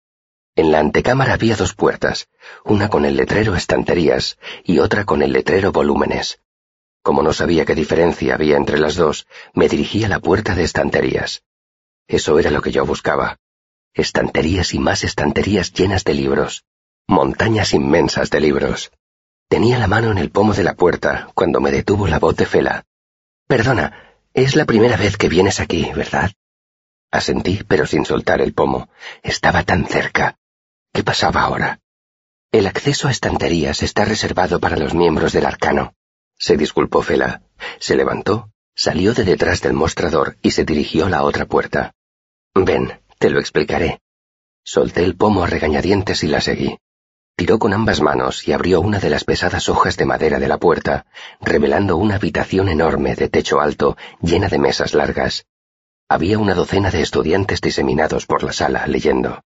En 0.55 0.71
la 0.71 0.79
antecámara 0.79 1.33
había 1.33 1.55
dos 1.55 1.73
puertas, 1.73 2.27
una 2.63 2.89
con 2.89 3.05
el 3.05 3.15
letrero 3.15 3.55
estanterías 3.55 4.37
y 4.63 4.79
otra 4.79 5.05
con 5.05 5.21
el 5.21 5.31
letrero 5.31 5.71
volúmenes. 5.71 6.39
Como 7.01 7.21
no 7.21 7.33
sabía 7.33 7.65
qué 7.65 7.75
diferencia 7.75 8.35
había 8.35 8.57
entre 8.57 8.79
las 8.79 8.95
dos, 8.95 9.27
me 9.53 9.67
dirigí 9.67 10.03
a 10.03 10.09
la 10.09 10.19
puerta 10.19 10.55
de 10.55 10.63
estanterías. 10.63 11.43
Eso 12.07 12.39
era 12.39 12.51
lo 12.51 12.61
que 12.61 12.71
yo 12.71 12.85
buscaba. 12.85 13.37
Estanterías 13.93 14.73
y 14.73 14.79
más 14.79 15.03
estanterías 15.03 15.73
llenas 15.73 16.03
de 16.03 16.13
libros. 16.13 16.63
Montañas 17.07 17.73
inmensas 17.73 18.29
de 18.29 18.39
libros. 18.39 18.91
Tenía 19.53 19.77
la 19.77 19.85
mano 19.85 20.09
en 20.09 20.17
el 20.17 20.31
pomo 20.31 20.55
de 20.55 20.63
la 20.63 20.73
puerta 20.73 21.29
cuando 21.35 21.61
me 21.61 21.69
detuvo 21.69 22.07
la 22.07 22.17
voz 22.17 22.35
de 22.35 22.47
Fela. 22.47 22.87
Perdona, 23.47 24.15
es 24.33 24.55
la 24.55 24.65
primera 24.65 24.97
vez 24.97 25.15
que 25.15 25.29
vienes 25.29 25.59
aquí, 25.59 25.91
¿verdad? 25.95 26.31
Asentí, 27.11 27.61
pero 27.67 27.85
sin 27.85 28.03
soltar 28.03 28.41
el 28.41 28.55
pomo. 28.55 28.89
Estaba 29.21 29.61
tan 29.61 29.85
cerca. 29.85 30.39
¿Qué 30.91 31.03
pasaba 31.03 31.41
ahora? 31.41 31.79
El 32.51 32.65
acceso 32.65 33.07
a 33.07 33.11
estanterías 33.11 33.83
está 33.83 34.05
reservado 34.05 34.59
para 34.59 34.75
los 34.75 34.95
miembros 34.95 35.33
del 35.33 35.45
arcano. 35.45 35.93
Se 36.35 36.57
disculpó 36.57 37.03
Fela. 37.03 37.43
Se 37.77 37.95
levantó, 37.95 38.49
Salió 38.73 39.13
de 39.13 39.23
detrás 39.23 39.61
del 39.61 39.73
mostrador 39.73 40.35
y 40.41 40.49
se 40.49 40.65
dirigió 40.65 41.05
a 41.05 41.11
la 41.11 41.21
otra 41.21 41.45
puerta. 41.45 41.93
Ven, 42.55 43.01
te 43.19 43.29
lo 43.29 43.39
explicaré. 43.39 44.01
Solté 44.63 45.03
el 45.03 45.15
pomo 45.15 45.43
a 45.43 45.47
regañadientes 45.47 46.23
y 46.23 46.27
la 46.27 46.41
seguí. 46.41 46.79
Tiró 47.35 47.57
con 47.57 47.73
ambas 47.73 47.99
manos 47.99 48.47
y 48.47 48.53
abrió 48.53 48.79
una 48.79 48.99
de 48.99 49.09
las 49.09 49.23
pesadas 49.23 49.67
hojas 49.67 49.97
de 49.97 50.05
madera 50.05 50.39
de 50.39 50.47
la 50.47 50.59
puerta, 50.59 51.07
revelando 51.41 51.97
una 51.97 52.15
habitación 52.15 52.69
enorme 52.69 53.15
de 53.15 53.27
techo 53.27 53.59
alto, 53.59 53.97
llena 54.21 54.49
de 54.49 54.59
mesas 54.59 54.93
largas. 54.93 55.47
Había 56.07 56.37
una 56.37 56.53
docena 56.53 56.91
de 56.91 57.01
estudiantes 57.01 57.59
diseminados 57.59 58.27
por 58.27 58.43
la 58.43 58.53
sala 58.53 58.85
leyendo. 58.85 59.43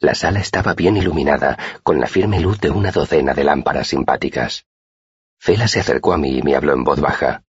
La 0.00 0.14
sala 0.14 0.40
estaba 0.40 0.74
bien 0.74 0.96
iluminada, 0.96 1.56
con 1.84 2.00
la 2.00 2.08
firme 2.08 2.40
luz 2.40 2.60
de 2.60 2.70
una 2.70 2.90
docena 2.90 3.32
de 3.32 3.44
lámparas 3.44 3.88
simpáticas. 3.88 4.66
Fela 5.38 5.68
se 5.68 5.80
acercó 5.80 6.12
a 6.12 6.18
mí 6.18 6.38
y 6.38 6.42
me 6.42 6.56
habló 6.56 6.72
en 6.72 6.82
voz 6.82 7.00
baja. 7.00 7.44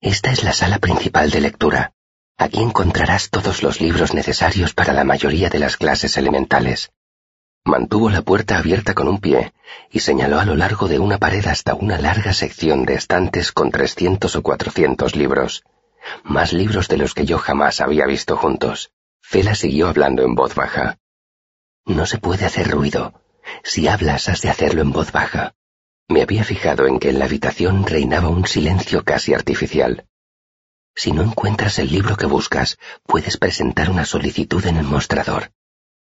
Esta 0.00 0.32
es 0.32 0.42
la 0.42 0.52
sala 0.52 0.78
principal 0.78 1.30
de 1.30 1.40
lectura. 1.40 1.92
Aquí 2.36 2.60
encontrarás 2.60 3.30
todos 3.30 3.62
los 3.62 3.80
libros 3.80 4.14
necesarios 4.14 4.74
para 4.74 4.92
la 4.92 5.04
mayoría 5.04 5.48
de 5.48 5.58
las 5.60 5.76
clases 5.76 6.16
elementales. 6.16 6.90
Mantuvo 7.64 8.08
la 8.08 8.22
puerta 8.22 8.58
abierta 8.58 8.94
con 8.94 9.06
un 9.06 9.20
pie 9.20 9.52
y 9.90 10.00
señaló 10.00 10.40
a 10.40 10.46
lo 10.46 10.56
largo 10.56 10.88
de 10.88 10.98
una 10.98 11.18
pared 11.18 11.46
hasta 11.46 11.74
una 11.74 11.98
larga 11.98 12.32
sección 12.32 12.84
de 12.84 12.94
estantes 12.94 13.52
con 13.52 13.70
trescientos 13.70 14.34
o 14.34 14.42
cuatrocientos 14.42 15.14
libros. 15.14 15.62
Más 16.24 16.54
libros 16.54 16.88
de 16.88 16.96
los 16.96 17.12
que 17.12 17.26
yo 17.26 17.38
jamás 17.38 17.80
había 17.80 18.06
visto 18.06 18.36
juntos. 18.36 18.92
Fela 19.20 19.54
siguió 19.54 19.88
hablando 19.88 20.24
en 20.24 20.34
voz 20.34 20.54
baja. 20.54 20.98
No 21.84 22.06
se 22.06 22.18
puede 22.18 22.46
hacer 22.46 22.70
ruido. 22.70 23.12
Si 23.62 23.88
hablas 23.88 24.28
has 24.28 24.40
de 24.40 24.48
hacerlo 24.48 24.80
en 24.80 24.92
voz 24.92 25.12
baja. 25.12 25.54
Me 26.08 26.22
había 26.22 26.44
fijado 26.44 26.86
en 26.86 26.98
que 26.98 27.10
en 27.10 27.18
la 27.18 27.26
habitación 27.26 27.86
reinaba 27.86 28.28
un 28.28 28.46
silencio 28.46 29.04
casi 29.04 29.34
artificial. 29.34 30.06
Si 30.94 31.12
no 31.12 31.22
encuentras 31.22 31.78
el 31.78 31.92
libro 31.92 32.16
que 32.16 32.26
buscas, 32.26 32.78
puedes 33.04 33.36
presentar 33.36 33.90
una 33.90 34.04
solicitud 34.04 34.66
en 34.66 34.78
el 34.78 34.84
mostrador. 34.84 35.52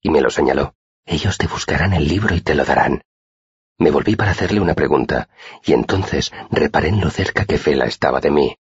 Y 0.02 0.10
me 0.10 0.22
lo 0.22 0.30
señaló. 0.30 0.77
Ellos 1.08 1.38
te 1.38 1.48
buscarán 1.48 1.94
el 1.94 2.06
libro 2.06 2.36
y 2.36 2.42
te 2.42 2.54
lo 2.54 2.66
darán. 2.66 3.02
Me 3.80 3.92
volví 3.92 4.18
para 4.18 4.32
hacerle 4.32 4.60
una 4.60 4.74
pregunta, 4.74 5.30
y 5.64 5.72
entonces 5.72 6.34
reparé 6.52 6.90
en 6.90 7.00
lo 7.00 7.10
cerca 7.10 7.46
que 7.46 7.58
Fela 7.58 7.86
estaba 7.86 8.20
de 8.20 8.30
mí. 8.30 8.58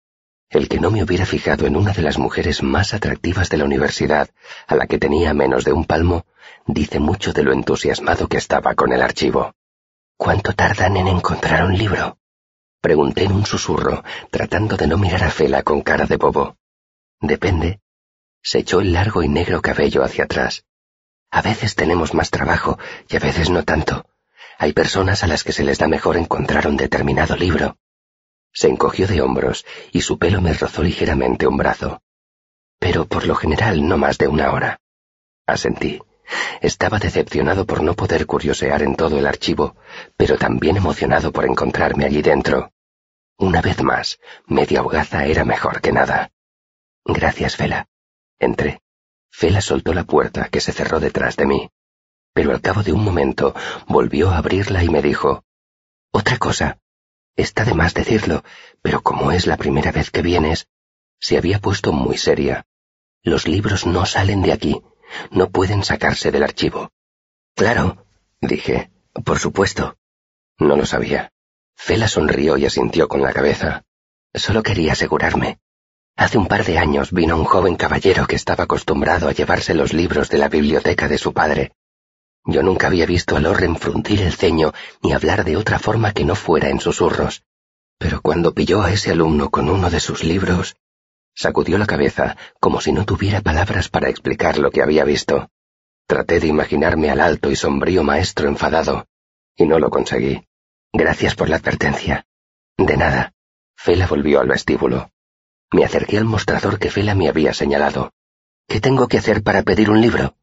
El 0.49 0.67
que 0.67 0.79
no 0.79 0.91
me 0.91 1.01
hubiera 1.01 1.25
fijado 1.25 1.65
en 1.65 1.77
una 1.77 1.93
de 1.93 2.01
las 2.01 2.17
mujeres 2.17 2.61
más 2.61 2.93
atractivas 2.93 3.49
de 3.49 3.57
la 3.57 3.63
universidad, 3.63 4.29
a 4.67 4.75
la 4.75 4.87
que 4.87 4.99
tenía 4.99 5.33
menos 5.33 5.63
de 5.63 5.71
un 5.71 5.85
palmo, 5.85 6.25
dice 6.67 6.99
mucho 6.99 7.31
de 7.31 7.43
lo 7.43 7.53
entusiasmado 7.53 8.27
que 8.27 8.37
estaba 8.37 8.75
con 8.75 8.91
el 8.91 9.01
archivo. 9.01 9.53
¿Cuánto 10.17 10.53
tardan 10.53 10.97
en 10.97 11.07
encontrar 11.07 11.63
un 11.63 11.77
libro? 11.77 12.17
Pregunté 12.81 13.23
en 13.23 13.31
un 13.31 13.45
susurro, 13.45 14.03
tratando 14.29 14.75
de 14.75 14.87
no 14.87 14.97
mirar 14.97 15.23
a 15.23 15.31
Fela 15.31 15.63
con 15.63 15.81
cara 15.81 16.07
de 16.07 16.17
bobo. 16.17 16.57
Depende. 17.21 17.79
Se 18.41 18.59
echó 18.59 18.81
el 18.81 18.91
largo 18.91 19.23
y 19.23 19.29
negro 19.29 19.61
cabello 19.61 20.03
hacia 20.03 20.25
atrás. 20.25 20.65
A 21.33 21.41
veces 21.41 21.73
tenemos 21.73 22.13
más 22.13 22.29
trabajo 22.29 22.77
y 23.09 23.15
a 23.15 23.19
veces 23.19 23.49
no 23.49 23.63
tanto. 23.63 24.05
Hay 24.59 24.71
personas 24.71 25.23
a 25.23 25.27
las 25.27 25.43
que 25.43 25.51
se 25.51 25.63
les 25.63 25.79
da 25.79 25.87
mejor 25.87 26.15
encontrar 26.15 26.67
un 26.67 26.77
determinado 26.77 27.35
libro. 27.35 27.75
Se 28.51 28.67
encogió 28.67 29.07
de 29.07 29.19
hombros 29.19 29.65
y 29.91 30.01
su 30.01 30.19
pelo 30.19 30.41
me 30.41 30.53
rozó 30.53 30.83
ligeramente 30.83 31.47
un 31.47 31.57
brazo. 31.57 32.03
Pero 32.77 33.07
por 33.07 33.25
lo 33.25 33.33
general 33.33 33.87
no 33.87 33.97
más 33.97 34.19
de 34.19 34.27
una 34.27 34.51
hora. 34.51 34.79
Asentí. 35.47 35.99
Estaba 36.61 36.99
decepcionado 36.99 37.65
por 37.65 37.81
no 37.81 37.95
poder 37.95 38.27
curiosear 38.27 38.83
en 38.83 38.95
todo 38.95 39.17
el 39.17 39.25
archivo, 39.25 39.75
pero 40.15 40.37
también 40.37 40.77
emocionado 40.77 41.31
por 41.31 41.45
encontrarme 41.45 42.05
allí 42.05 42.21
dentro. 42.21 42.73
Una 43.39 43.59
vez 43.59 43.81
más, 43.81 44.19
media 44.45 44.83
hogaza 44.83 45.25
era 45.25 45.45
mejor 45.45 45.81
que 45.81 45.93
nada. 45.93 46.29
Gracias, 47.05 47.55
Fela. 47.55 47.87
Entré. 48.37 48.82
Fela 49.35 49.61
soltó 49.61 49.95
la 49.95 50.03
puerta 50.03 50.47
que 50.49 50.61
se 50.61 50.71
cerró 50.71 50.99
detrás 50.99 51.35
de 51.37 51.47
mí, 51.47 51.71
pero 52.33 52.51
al 52.51 52.61
cabo 52.61 52.83
de 52.83 52.93
un 52.93 53.03
momento 53.03 53.55
volvió 53.87 54.29
a 54.29 54.37
abrirla 54.37 54.83
y 54.83 54.89
me 54.89 55.01
dijo, 55.01 55.43
Otra 56.11 56.37
cosa. 56.37 56.77
Está 57.35 57.65
de 57.65 57.73
más 57.73 57.95
decirlo, 57.95 58.43
pero 58.83 59.01
como 59.01 59.31
es 59.31 59.47
la 59.47 59.57
primera 59.57 59.91
vez 59.91 60.11
que 60.11 60.21
vienes, 60.21 60.67
se 61.19 61.35
había 61.35 61.59
puesto 61.59 61.91
muy 61.91 62.15
seria. 62.19 62.67
Los 63.23 63.47
libros 63.47 63.87
no 63.87 64.05
salen 64.05 64.43
de 64.43 64.53
aquí, 64.53 64.83
no 65.31 65.49
pueden 65.49 65.83
sacarse 65.83 66.31
del 66.31 66.43
archivo. 66.43 66.91
Claro, 67.55 68.05
dije, 68.39 68.91
por 69.25 69.39
supuesto. 69.39 69.97
No 70.59 70.77
lo 70.77 70.85
sabía. 70.85 71.31
Fela 71.75 72.07
sonrió 72.07 72.55
y 72.57 72.67
asintió 72.67 73.07
con 73.07 73.23
la 73.23 73.33
cabeza. 73.33 73.83
Solo 74.31 74.61
quería 74.61 74.93
asegurarme. 74.93 75.59
Hace 76.15 76.37
un 76.37 76.47
par 76.47 76.63
de 76.63 76.77
años 76.77 77.11
vino 77.11 77.35
un 77.35 77.43
joven 77.43 77.75
caballero 77.75 78.27
que 78.27 78.35
estaba 78.35 78.65
acostumbrado 78.65 79.27
a 79.27 79.31
llevarse 79.31 79.73
los 79.73 79.93
libros 79.93 80.29
de 80.29 80.37
la 80.37 80.47
biblioteca 80.47 81.07
de 81.07 81.17
su 81.17 81.33
padre. 81.33 81.73
Yo 82.45 82.61
nunca 82.61 82.87
había 82.87 83.05
visto 83.05 83.35
a 83.35 83.39
Lorren 83.39 83.77
fruntir 83.77 84.21
el 84.21 84.33
ceño 84.33 84.73
ni 85.01 85.13
hablar 85.13 85.43
de 85.43 85.57
otra 85.57 85.79
forma 85.79 86.13
que 86.13 86.25
no 86.25 86.35
fuera 86.35 86.69
en 86.69 86.79
susurros. 86.79 87.43
Pero 87.97 88.21
cuando 88.21 88.53
pilló 88.53 88.81
a 88.81 88.91
ese 88.91 89.11
alumno 89.11 89.49
con 89.49 89.69
uno 89.69 89.89
de 89.89 89.99
sus 89.99 90.23
libros, 90.23 90.75
sacudió 91.33 91.77
la 91.77 91.87
cabeza 91.87 92.37
como 92.59 92.81
si 92.81 92.91
no 92.91 93.05
tuviera 93.05 93.41
palabras 93.41 93.89
para 93.89 94.09
explicar 94.09 94.57
lo 94.57 94.71
que 94.71 94.83
había 94.83 95.05
visto. 95.05 95.49
Traté 96.05 96.39
de 96.39 96.47
imaginarme 96.47 97.09
al 97.09 97.21
alto 97.21 97.49
y 97.49 97.55
sombrío 97.55 98.03
maestro 98.03 98.49
enfadado, 98.49 99.07
y 99.55 99.65
no 99.65 99.79
lo 99.79 99.89
conseguí. 99.89 100.45
Gracias 100.91 101.35
por 101.35 101.49
la 101.49 101.55
advertencia. 101.55 102.25
De 102.77 102.97
nada. 102.97 103.33
Fela 103.75 104.05
volvió 104.05 104.41
al 104.41 104.47
vestíbulo. 104.47 105.12
Me 105.73 105.83
acerqué 105.83 106.19
al 106.19 106.25
mostrador 106.25 106.77
que 106.77 106.91
Fela 106.91 107.15
me 107.15 107.27
había 107.27 107.51
señalado. 107.51 108.11
¿Qué 108.67 108.79
tengo 108.79 109.07
que 109.07 109.17
hacer 109.17 109.41
para 109.41 109.63
pedir 109.63 109.89
un 109.89 110.01
libro? 110.01 110.35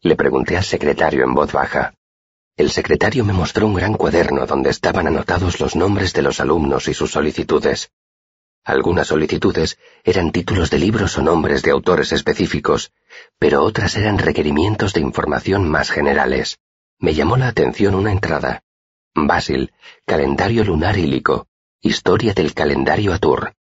Le 0.00 0.14
pregunté 0.14 0.56
al 0.56 0.62
secretario 0.62 1.24
en 1.24 1.34
voz 1.34 1.50
baja. 1.50 1.94
El 2.56 2.70
secretario 2.70 3.24
me 3.24 3.32
mostró 3.32 3.66
un 3.66 3.74
gran 3.74 3.94
cuaderno 3.94 4.46
donde 4.46 4.70
estaban 4.70 5.08
anotados 5.08 5.58
los 5.58 5.74
nombres 5.74 6.12
de 6.12 6.22
los 6.22 6.38
alumnos 6.38 6.86
y 6.86 6.94
sus 6.94 7.10
solicitudes. 7.10 7.90
Algunas 8.62 9.08
solicitudes 9.08 9.76
eran 10.04 10.30
títulos 10.30 10.70
de 10.70 10.78
libros 10.78 11.18
o 11.18 11.22
nombres 11.22 11.64
de 11.64 11.72
autores 11.72 12.12
específicos, 12.12 12.92
pero 13.40 13.64
otras 13.64 13.96
eran 13.96 14.18
requerimientos 14.18 14.92
de 14.92 15.00
información 15.00 15.68
más 15.68 15.90
generales. 15.90 16.60
Me 17.00 17.14
llamó 17.14 17.36
la 17.36 17.48
atención 17.48 17.96
una 17.96 18.12
entrada. 18.12 18.62
Basil, 19.16 19.72
calendario 20.06 20.62
lunar 20.62 20.96
ílico, 20.96 21.48
historia 21.80 22.34
del 22.34 22.54
calendario 22.54 23.12
Atur. 23.12 23.54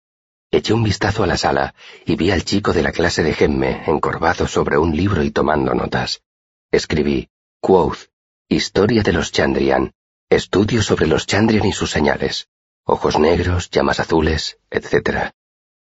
Eché 0.51 0.73
un 0.73 0.83
vistazo 0.83 1.21
a 1.21 1.27
la 1.27 1.37
sala 1.37 1.75
y 2.05 2.15
vi 2.15 2.31
al 2.31 2.43
chico 2.43 2.73
de 2.73 2.81
la 2.81 2.91
clase 2.91 3.21
de 3.21 3.33
Gemme 3.33 3.83
encorvado 3.85 4.47
sobre 4.47 4.79
un 4.79 4.95
libro 4.95 5.21
y 5.21 5.29
tomando 5.29 5.75
notas. 5.75 6.23
Escribí, 6.71 7.29
Quoth, 7.61 8.09
Historia 8.47 9.03
de 9.03 9.13
los 9.13 9.31
Chandrian, 9.31 9.93
estudio 10.27 10.81
sobre 10.81 11.05
los 11.05 11.27
Chandrian 11.27 11.67
y 11.67 11.71
sus 11.71 11.91
señales, 11.91 12.47
ojos 12.83 13.19
negros, 13.19 13.69
llamas 13.69 13.99
azules, 13.99 14.57
etc. 14.71 15.29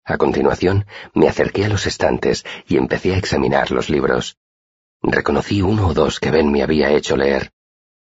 A 0.05 0.17
continuación, 0.17 0.85
me 1.13 1.27
acerqué 1.27 1.65
a 1.65 1.69
los 1.69 1.85
estantes 1.85 2.45
y 2.65 2.77
empecé 2.77 3.13
a 3.13 3.17
examinar 3.17 3.69
los 3.71 3.89
libros. 3.89 4.37
Reconocí 5.01 5.61
uno 5.61 5.87
o 5.87 5.93
dos 5.93 6.21
que 6.21 6.31
Ben 6.31 6.49
me 6.49 6.63
había 6.63 6.91
hecho 6.91 7.17
leer. 7.17 7.51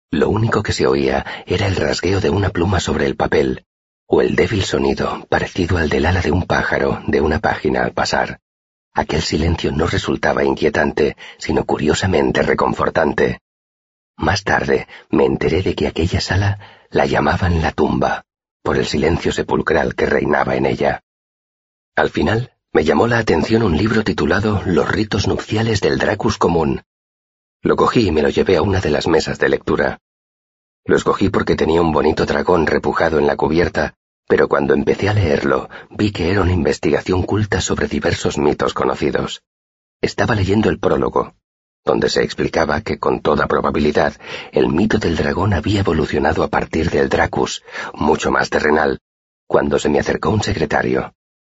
Lo 0.09 0.29
único 0.29 0.63
que 0.63 0.71
se 0.71 0.87
oía 0.87 1.25
era 1.45 1.67
el 1.67 1.75
rasgueo 1.75 2.21
de 2.21 2.29
una 2.29 2.49
pluma 2.49 2.79
sobre 2.79 3.07
el 3.07 3.17
papel, 3.17 3.65
o 4.07 4.21
el 4.21 4.35
débil 4.35 4.63
sonido 4.63 5.25
parecido 5.29 5.77
al 5.77 5.89
del 5.89 6.05
ala 6.05 6.21
de 6.21 6.31
un 6.31 6.43
pájaro 6.43 7.01
de 7.07 7.21
una 7.21 7.39
página 7.39 7.83
al 7.83 7.93
pasar. 7.93 8.39
Aquel 8.93 9.21
silencio 9.21 9.71
no 9.71 9.87
resultaba 9.87 10.43
inquietante, 10.43 11.17
sino 11.37 11.65
curiosamente 11.65 12.41
reconfortante. 12.41 13.41
Más 14.17 14.43
tarde 14.43 14.87
me 15.09 15.25
enteré 15.25 15.61
de 15.61 15.75
que 15.75 15.87
aquella 15.87 16.21
sala 16.21 16.59
la 16.89 17.05
llamaban 17.05 17.61
la 17.61 17.71
tumba, 17.71 18.23
por 18.63 18.77
el 18.77 18.85
silencio 18.85 19.31
sepulcral 19.31 19.95
que 19.95 20.05
reinaba 20.05 20.55
en 20.55 20.65
ella. 20.65 21.01
Al 21.95 22.09
final, 22.09 22.53
me 22.71 22.83
llamó 22.83 23.07
la 23.07 23.17
atención 23.17 23.63
un 23.63 23.77
libro 23.77 24.03
titulado 24.03 24.61
Los 24.65 24.89
ritos 24.89 25.27
nupciales 25.27 25.81
del 25.81 25.97
Dracus 25.97 26.37
común. 26.37 26.83
Lo 27.61 27.75
cogí 27.75 28.07
y 28.07 28.11
me 28.11 28.21
lo 28.21 28.29
llevé 28.29 28.57
a 28.57 28.61
una 28.61 28.79
de 28.79 28.91
las 28.91 29.07
mesas 29.07 29.39
de 29.39 29.49
lectura. 29.49 29.99
Lo 30.85 30.95
escogí 30.95 31.29
porque 31.29 31.55
tenía 31.55 31.81
un 31.81 31.91
bonito 31.91 32.25
dragón 32.25 32.67
repujado 32.67 33.17
en 33.17 33.25
la 33.25 33.35
cubierta, 33.35 33.95
pero 34.27 34.47
cuando 34.47 34.75
empecé 34.75 35.09
a 35.09 35.13
leerlo 35.13 35.67
vi 35.89 36.11
que 36.11 36.29
era 36.29 36.41
una 36.41 36.53
investigación 36.53 37.23
culta 37.23 37.59
sobre 37.59 37.87
diversos 37.87 38.37
mitos 38.37 38.73
conocidos. 38.73 39.41
Estaba 39.99 40.35
leyendo 40.35 40.69
el 40.69 40.79
prólogo, 40.79 41.33
donde 41.83 42.09
se 42.09 42.23
explicaba 42.23 42.81
que 42.81 42.99
con 42.99 43.21
toda 43.21 43.47
probabilidad 43.47 44.13
el 44.51 44.69
mito 44.69 44.99
del 44.99 45.15
dragón 45.15 45.53
había 45.53 45.79
evolucionado 45.79 46.43
a 46.43 46.49
partir 46.49 46.91
del 46.91 47.09
Dracus, 47.09 47.63
mucho 47.93 48.29
más 48.29 48.51
terrenal, 48.51 48.99
cuando 49.47 49.79
se 49.79 49.89
me 49.89 49.99
acercó 49.99 50.29
un 50.29 50.43
secretario. 50.43 51.13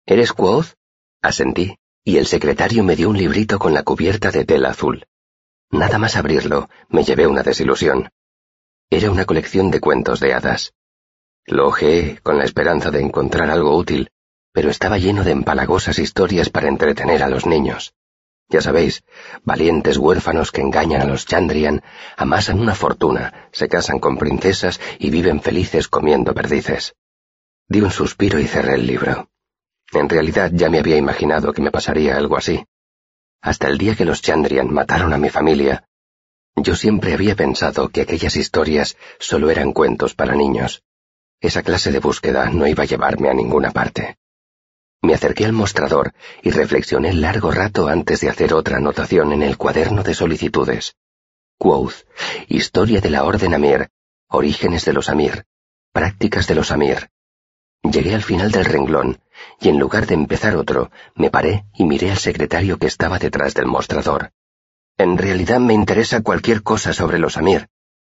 ¿Eres 0.07 0.33
Quoth? 0.33 0.75
Asentí, 1.21 1.77
y 2.03 2.17
el 2.17 2.27
secretario 2.27 2.83
me 2.83 2.97
dio 2.97 3.11
un 3.11 3.19
librito 3.19 3.59
con 3.59 3.75
la 3.75 3.83
cubierta 3.83 4.31
de 4.31 4.47
tela 4.47 4.71
azul. 4.71 5.05
Nada 5.71 5.99
más 5.99 6.17
abrirlo, 6.17 6.71
me 6.89 7.05
llevé 7.05 7.27
una 7.27 7.43
desilusión. 7.43 8.09
Era 8.91 9.11
una 9.11 9.27
colección 9.27 9.71
de 9.71 9.81
cuentos 9.81 10.19
de 10.19 10.33
hadas. 10.33 10.73
Lo 11.45 11.69
ojeé 11.69 12.21
con 12.23 12.39
la 12.39 12.45
esperanza 12.45 12.91
de 12.91 13.01
encontrar 13.01 13.51
algo 13.51 13.77
útil, 13.77 14.11
pero 14.53 14.71
estaba 14.71 14.97
lleno 14.97 15.25
de 15.25 15.33
empalagosas 15.33 15.99
historias 15.99 16.49
para 16.49 16.69
entretener 16.69 17.23
a 17.23 17.29
los 17.29 17.45
niños. 17.45 17.93
Ya 18.49 18.63
sabéis, 18.63 19.05
valientes 19.45 19.99
huérfanos 19.99 20.53
que 20.53 20.63
engañan 20.63 21.03
a 21.03 21.05
los 21.05 21.27
Chandrian, 21.27 21.83
amasan 22.17 22.61
una 22.61 22.75
fortuna, 22.75 23.51
se 23.53 23.69
casan 23.69 23.99
con 23.99 24.17
princesas 24.17 24.81
y 24.99 25.11
viven 25.11 25.43
felices 25.43 25.87
comiendo 25.87 26.33
perdices. 26.33 26.95
Di 27.69 27.83
un 27.83 27.91
suspiro 27.91 28.39
y 28.39 28.47
cerré 28.47 28.77
el 28.77 28.87
libro. 28.87 29.29
En 29.93 30.09
realidad 30.09 30.51
ya 30.55 30.71
me 30.71 30.79
había 30.79 30.97
imaginado 30.97 31.53
que 31.53 31.61
me 31.61 31.71
pasaría 31.71 32.17
algo 32.17 32.39
así. 32.39 32.65
Hasta 33.43 33.69
el 33.69 33.77
día 33.77 33.95
que 33.95 34.07
los 34.07 34.23
Chandrian 34.23 34.73
mataron 34.73 35.13
a 35.13 35.19
mi 35.19 35.29
familia, 35.29 35.88
yo 36.63 36.77
siempre 36.77 37.15
había 37.15 37.35
pensado 37.35 37.89
que 37.89 38.03
aquellas 38.03 38.37
historias 38.37 38.97
solo 39.19 39.51
eran 39.51 39.73
cuentos 39.73 40.15
para 40.15 40.35
niños. 40.35 40.83
Esa 41.41 41.63
clase 41.63 41.93
de 41.93 42.01
búsqueda 42.01 42.51
no 42.51 42.67
iba 42.67 42.83
a 42.83 42.87
llevarme 42.87 43.29
a 43.29 43.35
ninguna 43.35 43.71
parte. 43.71 44.19
Me 45.01 45.15
acerqué 45.15 45.45
al 45.45 45.53
mostrador 45.53 46.13
y 46.43 46.51
reflexioné 46.51 47.13
largo 47.13 47.53
rato 47.53 47.87
antes 47.87 48.21
de 48.21 48.29
hacer 48.29 48.53
otra 48.53 48.79
anotación 48.79 49.33
en 49.33 49.43
el 49.43 49.57
cuaderno 49.57 50.03
de 50.03 50.15
solicitudes. 50.15 50.97
Quoth, 51.59 52.07
Historia 52.49 53.01
de 53.01 53.11
la 53.11 53.25
Orden 53.25 53.55
Amir, 53.55 53.89
Orígenes 54.29 54.85
de 54.85 54.93
los 54.93 55.09
Amir, 55.09 55.45
Prácticas 55.93 56.47
de 56.49 56.57
los 56.57 56.73
Amir. 56.73 57.11
Llegué 57.83 58.15
al 58.15 58.23
final 58.23 58.51
del 58.51 58.65
renglón, 58.65 59.21
y 59.61 59.69
en 59.69 59.79
lugar 59.79 60.07
de 60.07 60.15
empezar 60.15 60.57
otro, 60.57 60.91
me 61.15 61.31
paré 61.31 61.65
y 61.75 61.85
miré 61.85 62.11
al 62.11 62.19
secretario 62.19 62.79
que 62.79 62.89
estaba 62.89 63.19
detrás 63.19 63.55
del 63.55 63.67
mostrador. 63.67 64.33
En 64.99 65.17
realidad 65.17 65.61
me 65.61 65.75
interesa 65.75 66.23
cualquier 66.23 66.65
cosa 66.65 66.93
sobre 66.93 67.21
los 67.21 67.37
Amir, 67.37 67.69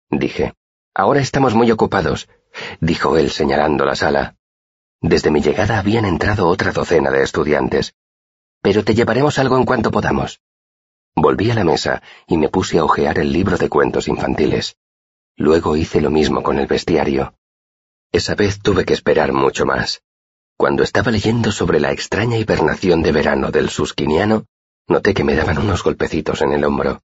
dije. 0.10 0.54
Ahora 0.94 1.22
estamos 1.22 1.54
muy 1.54 1.72
ocupados, 1.72 2.28
dijo 2.80 3.18
él 3.18 3.30
señalando 3.30 3.86
la 3.86 3.96
sala. 3.96 4.36
Desde 5.00 5.32
mi 5.32 5.42
llegada 5.42 5.78
habían 5.78 6.06
entrado 6.06 6.48
otra 6.48 6.72
docena 6.72 7.12
de 7.12 7.24
estudiantes. 7.24 7.94
Pero 8.62 8.84
te 8.84 8.94
llevaremos 8.96 9.40
algo 9.40 9.58
en 9.58 9.66
cuanto 9.66 9.92
podamos. 9.92 10.42
Volví 11.16 11.52
a 11.52 11.56
la 11.56 11.64
mesa 11.64 12.02
y 12.28 12.38
me 12.38 12.50
puse 12.50 12.80
a 12.80 12.84
hojear 12.84 13.20
el 13.20 13.32
libro 13.32 13.58
de 13.58 13.70
cuentos 13.70 14.08
infantiles. 14.08 14.76
Luego 15.38 15.76
hice 15.76 16.02
lo 16.02 16.10
mismo 16.10 16.44
con 16.44 16.60
el 16.60 16.68
bestiario. 16.68 17.36
Esa 18.12 18.36
vez 18.36 18.60
tuve 18.60 18.86
que 18.86 18.94
esperar 18.94 19.34
mucho 19.34 19.66
más. 19.66 20.02
Cuando 20.58 20.84
estaba 20.84 21.12
leyendo 21.12 21.52
sobre 21.52 21.80
la 21.80 21.92
extraña 21.92 22.38
hibernación 22.38 23.02
de 23.02 23.12
verano 23.12 23.52
del 23.52 23.70
susquiniano, 23.70 24.46
noté 24.88 25.14
que 25.14 25.24
me 25.24 25.36
daban 25.36 25.58
unos 25.58 25.84
golpecitos 25.84 26.42
en 26.42 26.54
el 26.54 26.64
hombro. 26.64 27.02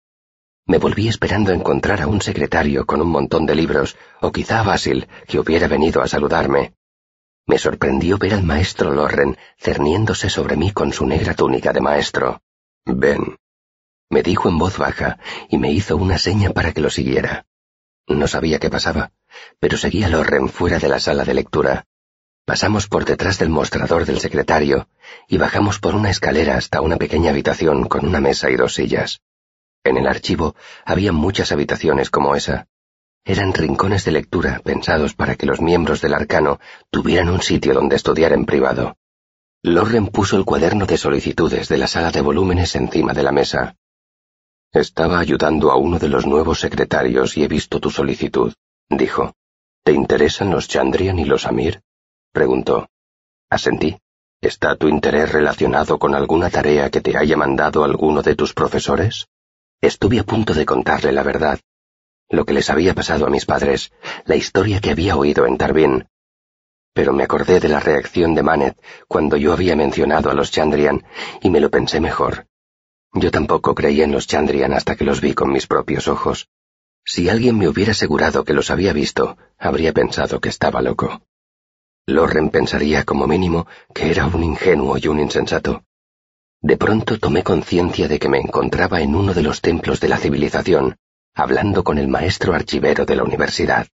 Me 0.67 0.77
volví 0.77 1.07
esperando 1.07 1.51
encontrar 1.51 2.01
a 2.01 2.07
un 2.07 2.21
secretario 2.21 2.85
con 2.85 3.01
un 3.01 3.09
montón 3.09 3.45
de 3.45 3.55
libros, 3.55 3.97
o 4.21 4.31
quizá 4.31 4.61
a 4.61 4.63
Basil, 4.63 5.07
que 5.27 5.39
hubiera 5.39 5.67
venido 5.67 6.01
a 6.01 6.07
saludarme. 6.07 6.73
Me 7.45 7.59
sorprendió 7.59 8.17
ver 8.17 8.33
al 8.33 8.43
maestro 8.43 8.91
Lorren 8.91 9.37
cerniéndose 9.57 10.29
sobre 10.29 10.55
mí 10.55 10.71
con 10.71 10.91
su 10.91 11.05
negra 11.05 11.35
túnica 11.35 11.71
de 11.73 11.81
maestro. 11.81 12.41
Ven, 12.85 13.37
me 14.09 14.23
dijo 14.23 14.49
en 14.49 14.57
voz 14.57 14.77
baja 14.77 15.19
y 15.49 15.57
me 15.57 15.71
hizo 15.71 15.97
una 15.97 16.17
seña 16.17 16.51
para 16.51 16.71
que 16.73 16.81
lo 16.81 16.89
siguiera. 16.89 17.45
No 18.07 18.27
sabía 18.27 18.59
qué 18.59 18.69
pasaba, 18.69 19.11
pero 19.59 19.77
seguía 19.77 20.09
Lorren 20.09 20.49
fuera 20.49 20.79
de 20.79 20.87
la 20.87 20.99
sala 20.99 21.23
de 21.23 21.33
lectura. 21.33 21.85
Pasamos 22.45 22.87
por 22.87 23.05
detrás 23.05 23.39
del 23.39 23.49
mostrador 23.49 24.05
del 24.05 24.19
secretario 24.19 24.87
y 25.27 25.37
bajamos 25.37 25.79
por 25.79 25.95
una 25.95 26.09
escalera 26.09 26.57
hasta 26.57 26.81
una 26.81 26.97
pequeña 26.97 27.31
habitación 27.31 27.87
con 27.87 28.05
una 28.05 28.21
mesa 28.21 28.49
y 28.49 28.55
dos 28.55 28.75
sillas. 28.75 29.21
En 29.83 29.97
el 29.97 30.07
archivo 30.07 30.55
había 30.85 31.11
muchas 31.11 31.51
habitaciones 31.51 32.09
como 32.09 32.35
esa, 32.35 32.67
eran 33.27 33.55
rincones 33.55 34.05
de 34.05 34.11
lectura 34.11 34.61
pensados 34.63 35.15
para 35.15 35.35
que 35.35 35.47
los 35.47 35.59
miembros 35.59 35.99
del 35.99 36.13
arcano 36.13 36.59
tuvieran 36.91 37.29
un 37.29 37.41
sitio 37.41 37.73
donde 37.73 37.95
estudiar 37.95 38.33
en 38.33 38.45
privado. 38.45 38.97
Lorren 39.63 40.07
puso 40.07 40.37
el 40.37 40.45
cuaderno 40.45 40.85
de 40.85 40.99
solicitudes 40.99 41.67
de 41.67 41.79
la 41.79 41.87
sala 41.87 42.11
de 42.11 42.21
volúmenes 42.21 42.75
encima 42.75 43.13
de 43.13 43.23
la 43.23 43.31
mesa. 43.31 43.77
Estaba 44.71 45.17
ayudando 45.17 45.71
a 45.71 45.75
uno 45.75 45.97
de 45.97 46.07
los 46.07 46.27
nuevos 46.27 46.59
secretarios 46.59 47.35
y 47.35 47.43
he 47.43 47.47
visto 47.47 47.79
tu 47.79 47.89
solicitud, 47.89 48.53
dijo. 48.89 49.33
¿Te 49.83 49.93
interesan 49.93 50.51
los 50.51 50.67
Chandrian 50.67 51.17
y 51.17 51.25
los 51.25 51.47
Amir? 51.47 51.81
Preguntó. 52.35 52.87
Asentí. 53.49 53.97
¿Está 54.41 54.75
tu 54.75 54.87
interés 54.89 55.31
relacionado 55.31 55.97
con 55.97 56.13
alguna 56.13 56.51
tarea 56.51 56.91
que 56.91 57.01
te 57.01 57.17
haya 57.17 57.35
mandado 57.35 57.83
alguno 57.83 58.21
de 58.21 58.35
tus 58.35 58.53
profesores? 58.53 59.27
Estuve 59.81 60.19
a 60.19 60.23
punto 60.23 60.53
de 60.53 60.65
contarle 60.65 61.11
la 61.11 61.23
verdad, 61.23 61.59
lo 62.29 62.45
que 62.45 62.53
les 62.53 62.69
había 62.69 62.93
pasado 62.93 63.25
a 63.25 63.29
mis 63.29 63.45
padres, 63.45 63.91
la 64.25 64.35
historia 64.35 64.81
que 64.81 64.91
había 64.91 65.15
oído 65.15 65.45
en 65.45 65.57
Tarbin. 65.57 66.07
Pero 66.93 67.13
me 67.13 67.23
acordé 67.23 67.59
de 67.59 67.69
la 67.69 67.79
reacción 67.79 68.35
de 68.35 68.43
Manet 68.43 68.77
cuando 69.07 69.37
yo 69.37 69.53
había 69.53 69.75
mencionado 69.75 70.29
a 70.29 70.33
los 70.33 70.51
Chandrian 70.51 71.03
y 71.41 71.49
me 71.49 71.59
lo 71.59 71.69
pensé 71.69 71.99
mejor. 71.99 72.47
Yo 73.13 73.31
tampoco 73.31 73.73
creí 73.75 74.01
en 74.01 74.11
los 74.11 74.27
Chandrian 74.27 74.73
hasta 74.73 74.95
que 74.95 75.05
los 75.05 75.21
vi 75.21 75.33
con 75.33 75.51
mis 75.51 75.67
propios 75.67 76.07
ojos. 76.07 76.49
Si 77.05 77.29
alguien 77.29 77.57
me 77.57 77.67
hubiera 77.67 77.91
asegurado 77.91 78.43
que 78.43 78.53
los 78.53 78.71
había 78.71 78.91
visto, 78.91 79.37
habría 79.57 79.93
pensado 79.93 80.41
que 80.41 80.49
estaba 80.49 80.81
loco. 80.81 81.21
Loren 82.07 82.51
pensaría 82.51 83.03
como 83.03 83.25
mínimo 83.25 83.65
que 83.93 84.11
era 84.11 84.27
un 84.27 84.43
ingenuo 84.43 84.97
y 84.97 85.07
un 85.07 85.19
insensato. 85.19 85.85
De 86.61 86.77
pronto 86.77 87.17
tomé 87.17 87.43
conciencia 87.43 88.07
de 88.07 88.19
que 88.19 88.29
me 88.29 88.39
encontraba 88.39 89.01
en 89.01 89.15
uno 89.15 89.33
de 89.33 89.41
los 89.41 89.59
templos 89.61 89.99
de 89.99 90.09
la 90.09 90.17
civilización, 90.17 90.97
hablando 91.33 91.83
con 91.83 91.97
el 91.97 92.07
maestro 92.07 92.53
archivero 92.53 93.05
de 93.05 93.15
la 93.15 93.23
universidad. 93.23 93.87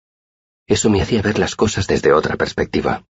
Eso 0.67 0.89
me 0.89 1.03
hacía 1.03 1.21
ver 1.21 1.39
las 1.39 1.55
cosas 1.55 1.87
desde 1.87 2.13
otra 2.13 2.37
perspectiva. 2.37 3.05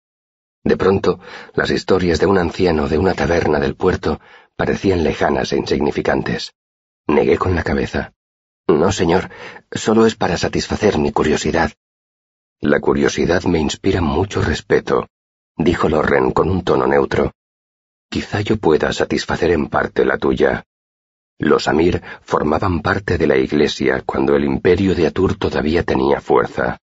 De 0.62 0.76
pronto, 0.76 1.18
las 1.54 1.70
historias 1.70 2.20
de 2.20 2.26
un 2.26 2.38
anciano 2.38 2.88
de 2.88 2.98
una 2.98 3.14
taberna 3.14 3.58
del 3.58 3.74
puerto 3.74 4.20
parecían 4.56 5.02
lejanas 5.02 5.52
e 5.52 5.56
insignificantes. 5.56 6.54
Negué 7.08 7.36
con 7.36 7.54
la 7.54 7.64
cabeza. 7.64 8.12
No, 8.66 8.92
señor, 8.92 9.28
solo 9.72 10.06
es 10.06 10.14
para 10.14 10.38
satisfacer 10.38 10.98
mi 10.98 11.12
curiosidad. 11.12 11.72
La 12.60 12.80
curiosidad 12.80 13.44
me 13.44 13.58
inspira 13.58 14.00
mucho 14.00 14.40
respeto, 14.40 15.08
dijo 15.56 15.88
Lorren 15.88 16.30
con 16.32 16.50
un 16.50 16.64
tono 16.64 16.86
neutro. 16.86 17.32
Quizá 18.08 18.40
yo 18.40 18.56
pueda 18.56 18.92
satisfacer 18.92 19.50
en 19.50 19.68
parte 19.68 20.04
la 20.04 20.18
tuya. 20.18 20.64
Los 21.38 21.68
Amir 21.68 22.02
formaban 22.22 22.80
parte 22.80 23.18
de 23.18 23.26
la 23.26 23.36
Iglesia 23.36 24.02
cuando 24.06 24.36
el 24.36 24.44
imperio 24.44 24.94
de 24.94 25.06
Atur 25.06 25.36
todavía 25.36 25.82
tenía 25.82 26.20
fuerza. 26.20 26.78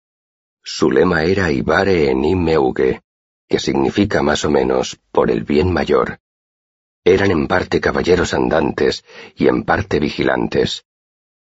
Su 0.63 0.91
lema 0.91 1.23
era 1.25 1.51
Ibare 1.51 2.11
enim 2.11 2.43
meuge, 2.43 3.03
que 3.49 3.59
significa 3.59 4.23
más 4.23 4.45
o 4.45 4.51
menos 4.51 4.99
por 5.13 5.31
el 5.31 5.45
bien 5.45 5.73
mayor. 5.73 6.19
Eran 7.05 7.31
en 7.31 7.47
parte 7.47 7.81
caballeros 7.81 8.35
andantes 8.35 9.05
y 9.37 9.49
en 9.49 9.65
parte 9.65 10.01
vigilantes. 10.01 10.85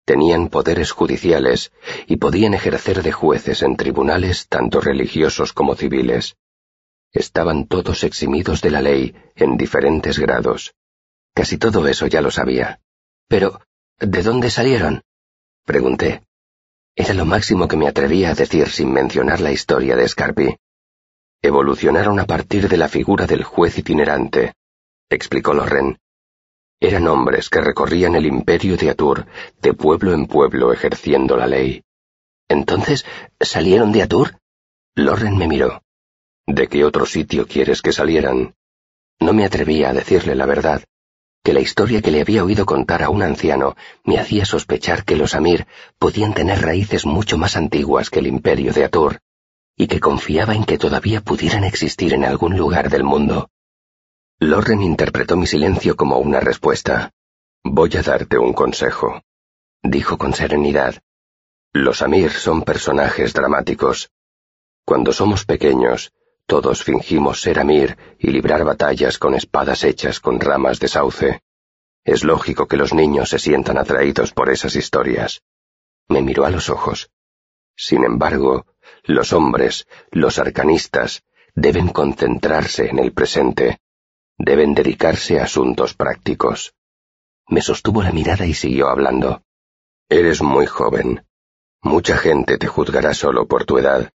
Tenían 0.06 0.50
poderes 0.50 0.92
judiciales 0.92 1.72
y 2.06 2.18
podían 2.18 2.54
ejercer 2.54 3.02
de 3.02 3.10
jueces 3.10 3.62
en 3.62 3.76
tribunales 3.76 4.46
tanto 4.46 4.80
religiosos 4.80 5.52
como 5.52 5.74
civiles. 5.74 6.36
Estaban 7.12 7.66
todos 7.66 8.04
eximidos 8.04 8.62
de 8.62 8.70
la 8.70 8.82
ley 8.82 9.16
en 9.34 9.56
diferentes 9.56 10.20
grados. 10.20 10.74
Casi 11.34 11.58
todo 11.58 11.88
eso 11.88 12.06
ya 12.06 12.20
lo 12.20 12.30
sabía. 12.30 12.80
Pero, 13.26 13.60
¿de 13.98 14.22
dónde 14.22 14.48
salieron? 14.48 15.02
Pregunté. 15.64 16.22
Era 16.94 17.12
lo 17.12 17.24
máximo 17.24 17.66
que 17.66 17.76
me 17.76 17.88
atrevía 17.88 18.30
a 18.30 18.34
decir 18.34 18.68
sin 18.68 18.92
mencionar 18.92 19.40
la 19.40 19.50
historia 19.50 19.96
de 19.96 20.06
Scarpi. 20.06 20.56
Evolucionaron 21.42 22.20
a 22.20 22.26
partir 22.26 22.68
de 22.68 22.76
la 22.76 22.88
figura 22.88 23.26
del 23.26 23.42
juez 23.42 23.76
itinerante, 23.76 24.54
explicó 25.10 25.52
Loren. 25.52 25.98
Eran 26.80 27.08
hombres 27.08 27.48
que 27.48 27.60
recorrían 27.60 28.16
el 28.16 28.26
imperio 28.26 28.76
de 28.76 28.90
Atur, 28.90 29.26
de 29.62 29.72
pueblo 29.72 30.12
en 30.12 30.26
pueblo, 30.26 30.72
ejerciendo 30.72 31.36
la 31.36 31.46
ley. 31.46 31.82
Entonces, 32.48 33.04
¿salieron 33.40 33.92
de 33.92 34.02
Atur? 34.02 34.38
Loren 34.94 35.38
me 35.38 35.48
miró. 35.48 35.82
¿De 36.46 36.68
qué 36.68 36.84
otro 36.84 37.06
sitio 37.06 37.46
quieres 37.46 37.82
que 37.82 37.92
salieran? 37.92 38.54
No 39.18 39.32
me 39.32 39.44
atrevía 39.44 39.90
a 39.90 39.92
decirle 39.94 40.34
la 40.34 40.46
verdad, 40.46 40.84
que 41.42 41.52
la 41.52 41.60
historia 41.60 42.02
que 42.02 42.10
le 42.10 42.20
había 42.20 42.44
oído 42.44 42.66
contar 42.66 43.02
a 43.02 43.08
un 43.08 43.22
anciano 43.22 43.76
me 44.04 44.18
hacía 44.18 44.44
sospechar 44.44 45.04
que 45.04 45.16
los 45.16 45.34
Amir 45.34 45.66
podían 45.98 46.34
tener 46.34 46.60
raíces 46.60 47.06
mucho 47.06 47.38
más 47.38 47.56
antiguas 47.56 48.10
que 48.10 48.18
el 48.18 48.26
imperio 48.26 48.72
de 48.72 48.84
Atur, 48.84 49.20
y 49.76 49.86
que 49.86 50.00
confiaba 50.00 50.54
en 50.54 50.64
que 50.64 50.76
todavía 50.76 51.20
pudieran 51.20 51.64
existir 51.64 52.14
en 52.14 52.24
algún 52.24 52.56
lugar 52.56 52.90
del 52.90 53.04
mundo. 53.04 53.48
Loren 54.38 54.82
interpretó 54.82 55.34
mi 55.34 55.46
silencio 55.46 55.96
como 55.96 56.18
una 56.18 56.40
respuesta. 56.40 57.10
Voy 57.64 57.96
a 57.96 58.02
darte 58.02 58.36
un 58.36 58.52
consejo, 58.52 59.22
dijo 59.82 60.18
con 60.18 60.34
serenidad. 60.34 61.02
Los 61.72 62.02
Amir 62.02 62.30
son 62.30 62.62
personajes 62.62 63.32
dramáticos. 63.32 64.10
Cuando 64.84 65.14
somos 65.14 65.46
pequeños, 65.46 66.12
todos 66.44 66.84
fingimos 66.84 67.40
ser 67.40 67.58
Amir 67.58 67.96
y 68.18 68.28
librar 68.30 68.62
batallas 68.62 69.18
con 69.18 69.34
espadas 69.34 69.84
hechas 69.84 70.20
con 70.20 70.38
ramas 70.38 70.80
de 70.80 70.88
sauce. 70.88 71.40
Es 72.04 72.22
lógico 72.22 72.68
que 72.68 72.76
los 72.76 72.92
niños 72.92 73.30
se 73.30 73.38
sientan 73.38 73.78
atraídos 73.78 74.32
por 74.32 74.50
esas 74.50 74.76
historias. 74.76 75.40
Me 76.08 76.20
miró 76.20 76.44
a 76.44 76.50
los 76.50 76.68
ojos. 76.68 77.10
Sin 77.74 78.04
embargo, 78.04 78.66
los 79.04 79.32
hombres, 79.32 79.86
los 80.10 80.38
arcanistas, 80.38 81.24
deben 81.54 81.88
concentrarse 81.88 82.90
en 82.90 82.98
el 82.98 83.14
presente, 83.14 83.80
deben 84.38 84.74
dedicarse 84.74 85.40
a 85.40 85.44
asuntos 85.44 85.94
prácticos. 85.94 86.74
Me 87.48 87.62
sostuvo 87.62 88.02
la 88.02 88.12
mirada 88.12 88.46
y 88.46 88.54
siguió 88.54 88.88
hablando. 88.88 89.42
Eres 90.08 90.42
muy 90.42 90.66
joven. 90.66 91.24
Mucha 91.82 92.16
gente 92.16 92.58
te 92.58 92.66
juzgará 92.66 93.14
solo 93.14 93.46
por 93.46 93.64
tu 93.64 93.78
edad. 93.78 94.10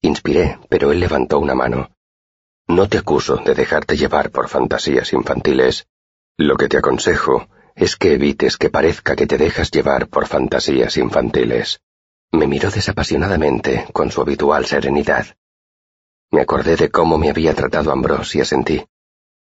Inspiré, 0.00 0.58
pero 0.68 0.92
él 0.92 1.00
levantó 1.00 1.38
una 1.38 1.54
mano. 1.54 1.90
No 2.66 2.88
te 2.88 2.98
acuso 2.98 3.36
de 3.36 3.54
dejarte 3.54 3.96
llevar 3.96 4.30
por 4.30 4.48
fantasías 4.48 5.12
infantiles. 5.12 5.86
Lo 6.36 6.56
que 6.56 6.68
te 6.68 6.78
aconsejo 6.78 7.48
es 7.74 7.96
que 7.96 8.14
evites 8.14 8.56
que 8.56 8.70
parezca 8.70 9.16
que 9.16 9.26
te 9.26 9.38
dejas 9.38 9.70
llevar 9.70 10.08
por 10.08 10.26
fantasías 10.26 10.96
infantiles. 10.96 11.80
Me 12.30 12.46
miró 12.46 12.70
desapasionadamente, 12.70 13.86
con 13.92 14.10
su 14.10 14.22
habitual 14.22 14.64
serenidad. 14.66 15.26
Me 16.30 16.40
acordé 16.40 16.76
de 16.76 16.90
cómo 16.90 17.18
me 17.18 17.28
había 17.28 17.54
tratado 17.54 17.92
Ambrose 17.92 18.38
y 18.38 18.40
asentí. 18.40 18.84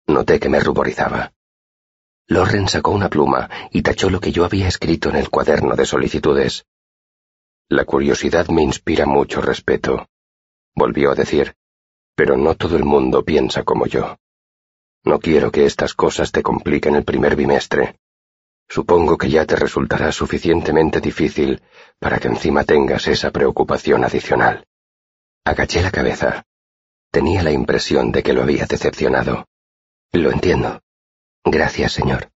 Noté 0.07 0.39
que 0.39 0.49
me 0.49 0.59
ruborizaba. 0.59 1.33
Loren 2.27 2.67
sacó 2.67 2.91
una 2.91 3.09
pluma 3.09 3.49
y 3.71 3.81
tachó 3.81 4.09
lo 4.09 4.19
que 4.19 4.31
yo 4.31 4.45
había 4.45 4.67
escrito 4.67 5.09
en 5.09 5.15
el 5.15 5.29
cuaderno 5.29 5.75
de 5.75 5.85
solicitudes. 5.85 6.65
La 7.69 7.85
curiosidad 7.85 8.47
me 8.47 8.61
inspira 8.61 9.05
mucho 9.05 9.41
respeto, 9.41 10.07
volvió 10.75 11.11
a 11.11 11.15
decir, 11.15 11.55
pero 12.15 12.37
no 12.37 12.55
todo 12.55 12.77
el 12.77 12.83
mundo 12.83 13.23
piensa 13.23 13.63
como 13.63 13.87
yo. 13.87 14.17
No 15.03 15.19
quiero 15.19 15.51
que 15.51 15.65
estas 15.65 15.93
cosas 15.93 16.31
te 16.31 16.43
compliquen 16.43 16.95
el 16.95 17.03
primer 17.03 17.35
bimestre. 17.35 17.99
Supongo 18.67 19.17
que 19.17 19.29
ya 19.29 19.45
te 19.45 19.55
resultará 19.55 20.11
suficientemente 20.11 20.99
difícil 20.99 21.61
para 21.99 22.17
que 22.17 22.27
encima 22.27 22.63
tengas 22.63 23.07
esa 23.07 23.31
preocupación 23.31 24.03
adicional. 24.03 24.65
Agaché 25.43 25.83
la 25.83 25.91
cabeza. 25.91 26.43
Tenía 27.11 27.43
la 27.43 27.51
impresión 27.51 28.11
de 28.11 28.23
que 28.23 28.33
lo 28.33 28.41
había 28.41 28.65
decepcionado. 28.65 29.45
Lo 30.13 30.31
entiendo. 30.31 30.81
Gracias, 31.43 31.93
señor. 31.93 32.29